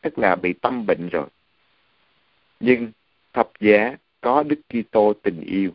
[0.00, 1.28] tức là bị tâm bệnh rồi.
[2.60, 2.92] Nhưng
[3.32, 5.70] thập giá có Đức Kitô tình yêu.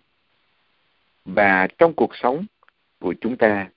[1.25, 2.45] Và trong cuộc sống
[2.99, 3.69] của chúng ta,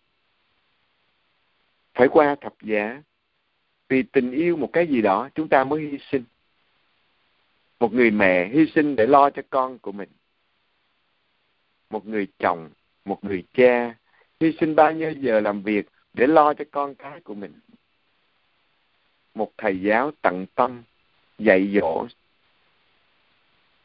[1.95, 3.03] phải qua thập giá
[3.89, 6.25] vì tình yêu một cái gì đó, chúng ta mới hy sinh
[7.81, 10.09] một người mẹ hy sinh để lo cho con của mình
[11.91, 12.71] một người chồng,
[13.05, 13.95] một người cha
[14.41, 17.53] hy sinh bao nhiêu giờ làm việc để lo cho con cái của mình
[19.37, 20.82] một thầy giáo tận tâm
[21.39, 22.07] dạy dỗ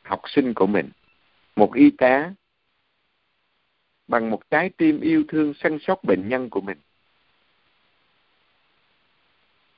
[0.03, 0.89] học sinh của mình
[1.55, 2.33] một y tá
[4.07, 6.77] bằng một trái tim yêu thương săn sóc bệnh nhân của mình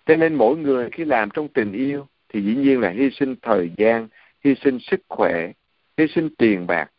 [0.06, 3.36] cho nên mỗi người khi làm trong tình yêu thì dĩ nhiên là hy sinh
[3.42, 4.08] thời gian,
[4.44, 5.52] hy sinh sức khỏe,
[5.98, 6.92] hy sinh tiền bạc.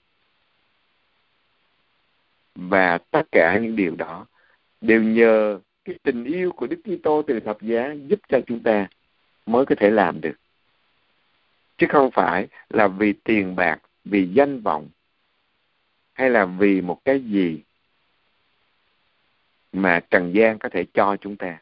[2.55, 4.27] Và tất cả những điều đó
[4.81, 8.89] đều nhờ cái tình yêu của Đức Kitô từ thập giá giúp cho chúng ta
[9.47, 10.35] mới có thể làm được.
[11.79, 14.89] Chứ không phải là vì tiền bạc, vì danh vọng
[16.13, 17.61] hay là vì một cái gì
[19.73, 21.59] mà trần gian có thể cho chúng ta.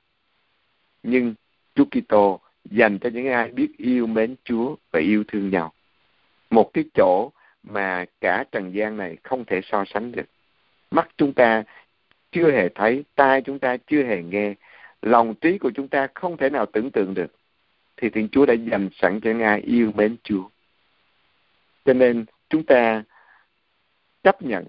[1.02, 1.34] Nhưng
[1.74, 5.72] Chúa Kitô dành cho những ai biết yêu mến Chúa và yêu thương nhau.
[6.50, 7.30] Một cái chỗ
[7.62, 10.26] mà cả trần gian này không thể so sánh được.
[10.90, 11.64] Mắt chúng ta
[12.32, 14.54] chưa hề thấy, tai chúng ta chưa hề nghe,
[15.02, 17.34] lòng trí của chúng ta không thể nào tưởng tượng được.
[17.96, 20.48] Thì Thiên Chúa đã dành sẵn cho ngài yêu mến Chúa.
[21.84, 23.02] Cho nên chúng ta
[24.22, 24.64] chấp nhận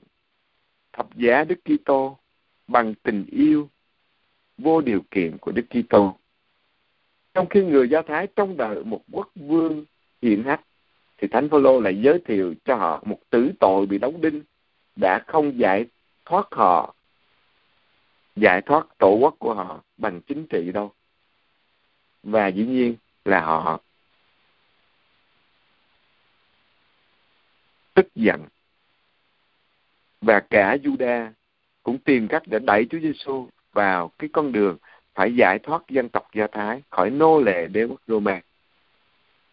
[0.93, 2.17] thập giá Đức Kitô
[2.67, 3.69] bằng tình yêu
[4.57, 6.17] vô điều kiện của Đức Kitô
[7.33, 9.85] trong khi người Do Thái trông đợi một quốc vương
[10.21, 10.61] hiện hách,
[11.17, 14.41] thì Thánh Phaolô lại giới thiệu cho họ một tử tội bị đóng đinh
[14.95, 15.85] đã không giải
[16.25, 16.95] thoát họ,
[18.35, 20.91] giải thoát tổ quốc của họ bằng chính trị đâu.
[22.23, 23.79] Và dĩ nhiên là họ
[27.93, 28.45] tức giận
[30.21, 31.31] và cả Juda
[31.83, 34.77] cũng tìm cách để đẩy Chúa Giêsu vào cái con đường
[35.13, 38.41] phải giải thoát dân tộc Do Thái khỏi nô lệ đế quốc Roma.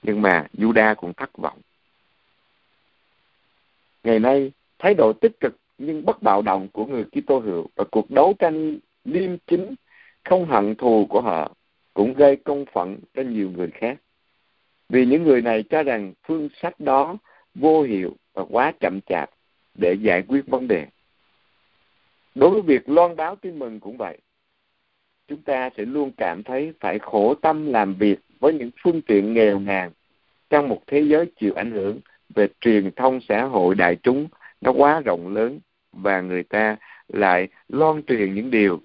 [0.02, 1.58] Nhưng mà Juda cũng thất vọng.
[4.04, 7.84] Ngày nay, thái độ tích cực nhưng bất bạo động của người Kitô hữu và
[7.90, 9.74] cuộc đấu tranh liêm chính,
[10.24, 11.54] không hận thù của họ
[11.94, 13.98] cũng gây công phận cho nhiều người khác.
[14.88, 17.16] Vì những người này cho rằng phương sách đó
[17.54, 19.30] vô hiệu và quá chậm chạp
[19.74, 20.86] để giải quyết vấn đề.
[22.34, 24.18] Đối với việc loan báo tin mừng cũng vậy
[25.30, 29.34] chúng ta sẽ luôn cảm thấy phải khổ tâm làm việc với những phương tiện
[29.34, 29.90] nghèo nàn
[30.50, 32.00] trong một thế giới chịu ảnh hưởng
[32.34, 34.28] về truyền thông xã hội đại chúng
[34.60, 35.60] nó quá rộng lớn
[35.92, 36.76] và người ta
[37.08, 38.82] lại loan truyền những điều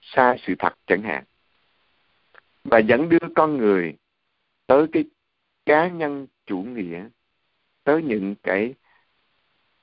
[0.00, 1.24] sai sự thật chẳng hạn.
[2.64, 3.96] Và dẫn đưa con người
[4.66, 5.04] tới cái
[5.66, 7.08] cá nhân chủ nghĩa,
[7.84, 8.74] tới những cái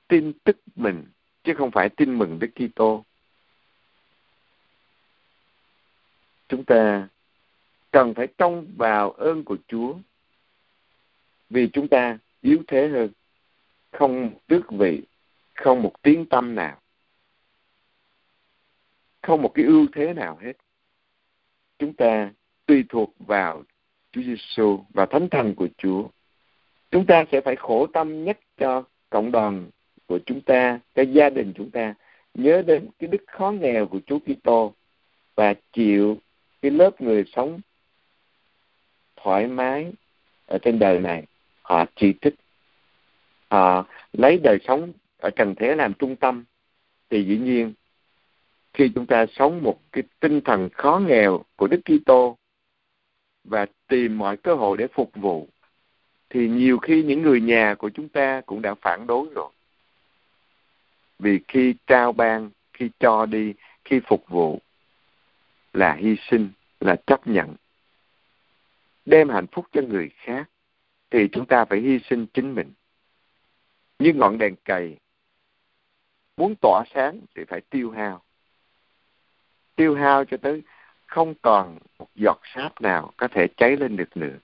[0.08, 1.04] tin tức mình,
[1.44, 3.04] chứ không phải tin mừng Đức Kitô.
[6.48, 7.08] Chúng ta
[7.90, 9.94] cần phải trông vào ơn của Chúa,
[11.50, 13.10] vì chúng ta yếu thế hơn,
[13.90, 15.02] không tước vị
[15.60, 16.80] không một tiếng tâm nào.
[19.22, 20.52] Không một cái ưu thế nào hết.
[21.78, 22.32] Chúng ta
[22.66, 23.62] tùy thuộc vào
[24.12, 26.08] Chúa Giêsu và Thánh Thần của Chúa.
[26.90, 29.70] Chúng ta sẽ phải khổ tâm nhất cho cộng đoàn
[30.06, 31.94] của chúng ta cho gia đình chúng ta,
[32.34, 34.74] nhớ đến cái đức khó nghèo của Chúa Kitô
[35.34, 36.18] và chịu
[36.62, 37.60] cái lớp người sống
[39.16, 39.92] thoải mái
[40.46, 41.24] ở trên đời này.
[41.62, 42.34] Họ chỉ trích
[43.50, 44.92] họ lấy đời sống
[45.36, 46.44] trần thế làm trung tâm
[47.10, 47.72] thì dĩ nhiên
[48.72, 52.36] khi chúng ta sống một cái tinh thần khó nghèo của Đức Kitô
[53.44, 55.48] và tìm mọi cơ hội để phục vụ
[56.30, 59.50] thì nhiều khi những người nhà của chúng ta cũng đã phản đối rồi.
[61.18, 63.54] Vì khi trao ban, khi cho đi,
[63.84, 64.60] khi phục vụ
[65.72, 66.48] là hy sinh
[66.80, 67.54] là chấp nhận
[69.04, 70.50] đem hạnh phúc cho người khác
[71.10, 72.72] thì chúng ta phải hy sinh chính mình
[73.98, 74.96] như ngọn đèn cầy
[76.40, 78.22] muốn tỏa sáng thì phải tiêu hao.
[79.76, 80.62] Tiêu hao cho tới
[81.06, 84.36] không còn một giọt sáp nào có thể cháy lên được nữa.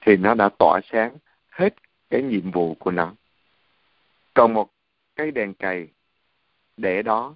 [0.00, 1.16] Thì nó đã tỏa sáng
[1.48, 1.74] hết
[2.10, 3.14] cái nhiệm vụ của nó.
[4.34, 4.70] Còn một
[5.16, 5.88] cái đèn cày
[6.76, 7.34] để đó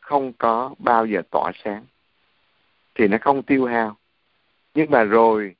[0.00, 1.84] không có bao giờ tỏa sáng,
[2.94, 3.96] thì nó không tiêu hao.
[4.74, 5.54] Nhưng mà rồi,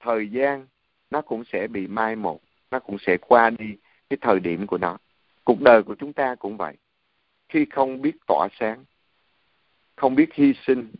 [0.00, 0.66] thời gian
[1.10, 3.76] nó cũng sẽ bị mai một, nó cũng sẽ qua đi
[4.10, 4.98] cái thời điểm của nó.
[5.44, 6.76] Cuộc đời của chúng ta cũng vậy.
[7.48, 8.84] Khi không biết tỏa sáng,
[9.96, 10.92] không biết hy sinh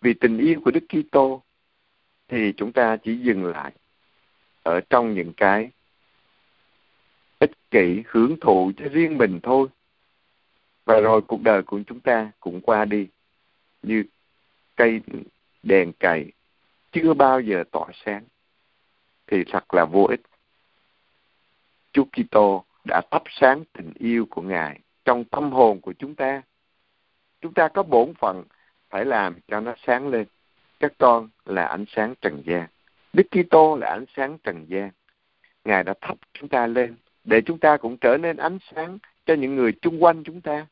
[0.00, 1.42] vì tình yêu của Đức Kitô,
[2.28, 3.72] thì chúng ta chỉ dừng lại
[4.62, 5.70] ở trong những cái
[7.38, 9.68] ích kỷ, hưởng thụ cho riêng mình thôi.
[10.84, 13.06] Và rồi cuộc đời của chúng ta cũng qua đi
[13.82, 14.04] như
[14.76, 15.00] cây
[15.62, 16.32] đèn cày,
[16.92, 18.24] chưa bao giờ tỏa sáng.
[19.26, 20.20] Thì thật là vô ích.
[21.92, 26.42] Chúa Kitô đã thắp sáng tình yêu của Ngài trong tâm hồn của chúng ta.
[27.40, 28.44] Chúng ta có bổn phận
[28.90, 30.26] phải làm cho nó sáng lên.
[30.80, 32.66] Các con là ánh sáng trần gian.
[33.12, 34.90] Đức Kitô là ánh sáng trần gian.
[35.64, 39.34] Ngài đã thắp chúng ta lên để chúng ta cũng trở nên ánh sáng cho
[39.34, 40.66] những người chung quanh chúng ta.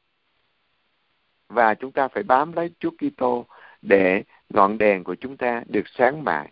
[1.49, 3.47] Và chúng ta phải bám lấy Chúa Kitô
[3.83, 6.49] để ngọn đèn của chúng ta được sáng mãi.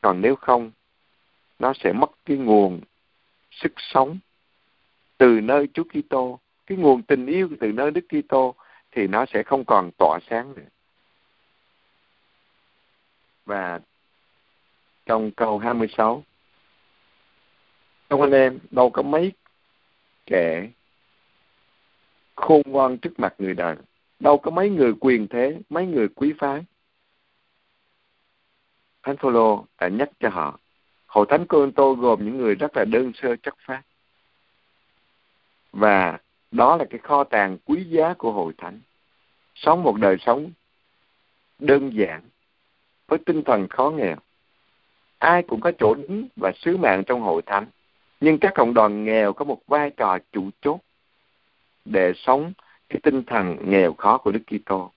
[0.00, 0.70] Còn nếu không,
[1.58, 2.80] nó sẽ mất cái nguồn
[3.62, 4.18] sức sống
[5.18, 8.54] từ nơi Chúa Kitô, cái nguồn tình yêu từ nơi Đức Kitô
[8.92, 10.68] thì nó sẽ không còn tỏa sáng nữa.
[13.44, 13.80] Và
[15.06, 16.24] trong câu 26
[18.08, 19.32] Ông anh em đâu có mấy
[20.26, 20.68] kẻ
[22.36, 23.76] khôn ngoan trước mặt người đời
[24.20, 26.64] đâu có mấy người quyền thế mấy người quý phái
[29.02, 30.58] Thánh Phaolô đã nhắc cho họ
[31.08, 31.46] hội thánh
[31.76, 33.82] Cô gồm những người rất là đơn sơ chất phát
[35.72, 36.18] và
[36.50, 38.80] đó là cái kho tàng quý giá của hội thánh.
[39.54, 40.50] Sống một đời sống
[41.58, 42.22] đơn giản
[43.08, 44.16] với tinh thần khó nghèo.
[45.18, 47.66] Ai cũng có chỗ đứng và sứ mạng trong hội thánh.
[48.20, 50.78] Nhưng các cộng đoàn nghèo có một vai trò chủ chốt
[51.84, 52.52] để sống
[52.88, 54.92] cái tinh thần nghèo khó của Đức Kitô.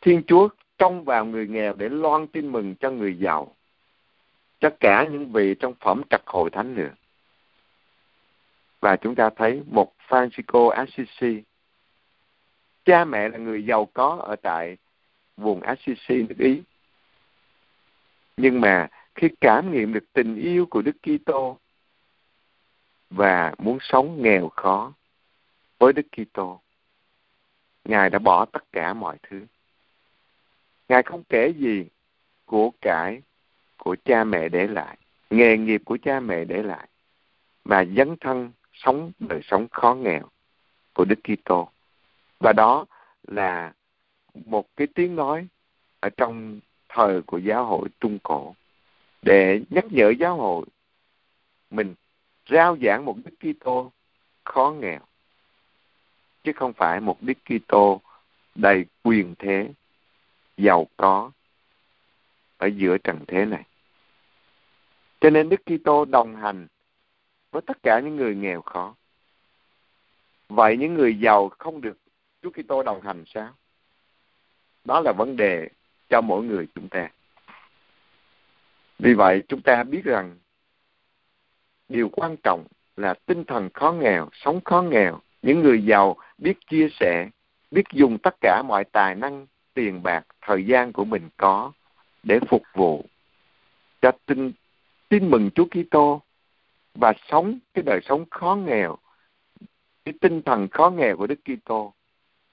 [0.00, 3.53] Thiên Chúa trông vào người nghèo để loan tin mừng cho người giàu,
[4.60, 6.90] cho cả những vị trong phẩm trật hội thánh nữa.
[8.80, 11.42] Và chúng ta thấy một Francisco Assisi,
[12.84, 14.76] cha mẹ là người giàu có ở tại
[15.36, 16.62] vùng Assisi nước Ý.
[18.36, 21.58] Nhưng mà khi cảm nghiệm được tình yêu của Đức Kitô
[23.10, 24.92] và muốn sống nghèo khó
[25.78, 26.60] với Đức Kitô,
[27.84, 29.46] Ngài đã bỏ tất cả mọi thứ.
[30.88, 31.86] Ngài không kể gì
[32.44, 33.22] của cải
[33.84, 34.96] của cha mẹ để lại,
[35.30, 36.88] nghề nghiệp của cha mẹ để lại,
[37.64, 40.28] mà dấn thân sống đời sống khó nghèo
[40.94, 41.68] của Đức Kitô.
[42.40, 42.86] Và đó
[43.22, 43.72] là
[44.44, 45.46] một cái tiếng nói
[46.00, 48.54] ở trong thời của giáo hội Trung Cổ
[49.22, 50.66] để nhắc nhở giáo hội
[51.70, 51.94] mình
[52.48, 53.92] rao giảng một Đức Kitô
[54.44, 55.00] khó nghèo
[56.44, 58.00] chứ không phải một Đức Kitô
[58.54, 59.68] đầy quyền thế,
[60.56, 61.30] giàu có
[62.56, 63.64] ở giữa trần thế này.
[65.24, 66.66] Cho nên Đức Kitô đồng hành
[67.50, 68.94] với tất cả những người nghèo khó.
[70.48, 71.98] Vậy những người giàu không được
[72.42, 73.50] Chúa Kitô đồng hành sao?
[74.84, 75.68] Đó là vấn đề
[76.08, 77.10] cho mỗi người chúng ta.
[78.98, 80.36] Vì vậy chúng ta biết rằng
[81.88, 82.64] điều quan trọng
[82.96, 85.20] là tinh thần khó nghèo, sống khó nghèo.
[85.42, 87.28] Những người giàu biết chia sẻ,
[87.70, 91.72] biết dùng tất cả mọi tài năng, tiền bạc, thời gian của mình có
[92.22, 93.04] để phục vụ
[94.02, 94.52] cho tinh
[95.14, 96.22] tin mừng Chúa Kitô
[96.94, 98.96] và sống cái đời sống khó nghèo,
[100.04, 101.94] cái tinh thần khó nghèo của Đức Kitô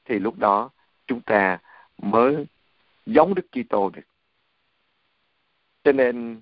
[0.05, 0.69] thì lúc đó
[1.07, 1.59] chúng ta
[1.97, 2.45] mới
[3.05, 4.01] giống Đức Kitô được.
[5.83, 6.41] Cho nên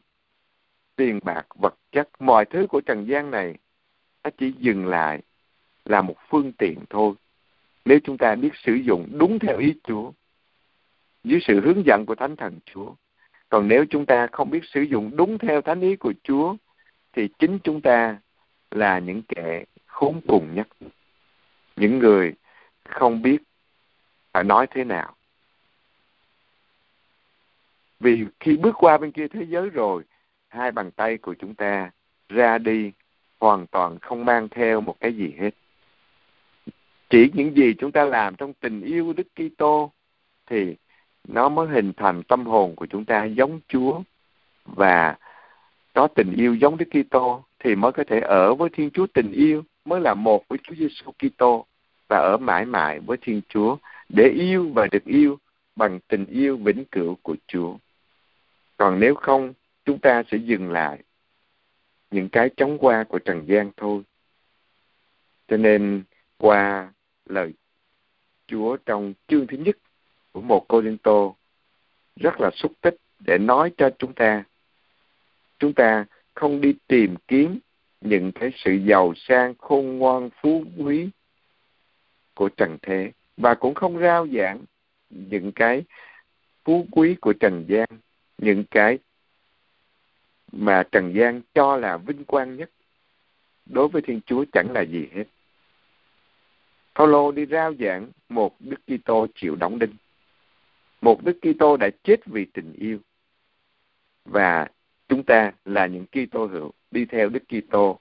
[0.95, 3.55] tiền bạc, vật chất, mọi thứ của trần gian này
[4.23, 5.21] nó chỉ dừng lại
[5.85, 7.13] là một phương tiện thôi.
[7.85, 10.11] Nếu chúng ta biết sử dụng đúng theo ý Chúa,
[11.23, 12.93] dưới sự hướng dẫn của Thánh Thần Chúa.
[13.49, 16.55] Còn nếu chúng ta không biết sử dụng đúng theo thánh ý của Chúa,
[17.13, 18.17] thì chính chúng ta
[18.71, 20.67] là những kẻ khốn cùng nhất.
[21.75, 22.33] Những người
[22.89, 23.37] không biết
[24.33, 25.15] phải nói thế nào.
[27.99, 30.03] Vì khi bước qua bên kia thế giới rồi,
[30.47, 31.91] hai bàn tay của chúng ta
[32.29, 32.91] ra đi
[33.39, 35.49] hoàn toàn không mang theo một cái gì hết.
[37.09, 39.91] Chỉ những gì chúng ta làm trong tình yêu Đức Kitô
[40.45, 40.75] thì
[41.27, 44.01] nó mới hình thành tâm hồn của chúng ta giống Chúa
[44.65, 45.17] và
[45.93, 49.31] có tình yêu giống Đức Kitô thì mới có thể ở với Thiên Chúa tình
[49.31, 51.65] yêu mới là một với Chúa Giêsu Kitô
[52.07, 53.77] và ở mãi mãi với Thiên Chúa
[54.09, 55.37] để yêu và được yêu
[55.75, 57.77] bằng tình yêu vĩnh cửu của Chúa.
[58.77, 59.53] Còn nếu không,
[59.85, 61.03] chúng ta sẽ dừng lại
[62.11, 64.01] những cái chóng qua của trần gian thôi.
[65.47, 66.03] Cho nên
[66.37, 66.93] qua
[67.25, 67.53] lời
[68.47, 69.77] Chúa trong chương thứ nhất
[70.31, 71.35] của một Cô liên Tô
[72.15, 74.43] rất là xúc tích để nói cho chúng ta
[75.59, 77.59] chúng ta không đi tìm kiếm
[78.01, 81.09] những cái sự giàu sang, khôn ngoan, phú quý
[82.33, 84.61] của trần thế và cũng không rao giảng
[85.09, 85.83] những cái
[86.63, 87.89] phú quý của trần gian
[88.37, 88.99] những cái
[90.51, 92.69] mà trần gian cho là vinh quang nhất
[93.65, 95.23] đối với thiên chúa chẳng là gì hết
[96.95, 99.95] Phaolô đi rao giảng một Đức Kitô chịu đóng đinh.
[101.01, 102.99] Một Đức Kitô đã chết vì tình yêu.
[104.25, 104.67] Và
[105.07, 107.99] chúng ta là những Kitô hữu đi theo Đức Kitô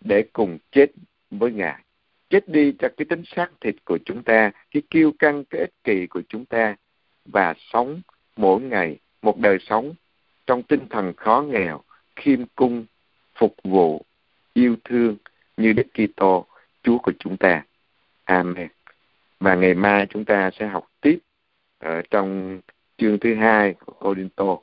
[0.00, 0.86] để cùng chết
[1.30, 1.82] với Ngài.
[2.30, 5.74] Chết đi cho cái tính xác thịt của chúng ta, cái kiêu căng, cái ích
[5.84, 6.76] kỷ của chúng ta
[7.24, 8.00] và sống
[8.36, 9.94] mỗi ngày một đời sống
[10.46, 11.82] trong tinh thần khó nghèo,
[12.16, 12.84] khiêm cung,
[13.34, 14.02] phục vụ,
[14.52, 15.16] yêu thương
[15.56, 16.46] như Đức Kitô,
[16.82, 17.64] Chúa của chúng ta.
[18.24, 18.68] Amen.
[19.40, 20.88] Và ngày mai chúng ta sẽ học
[21.78, 22.60] Ờ, trong
[22.98, 24.58] chương thứ hai của Corinto.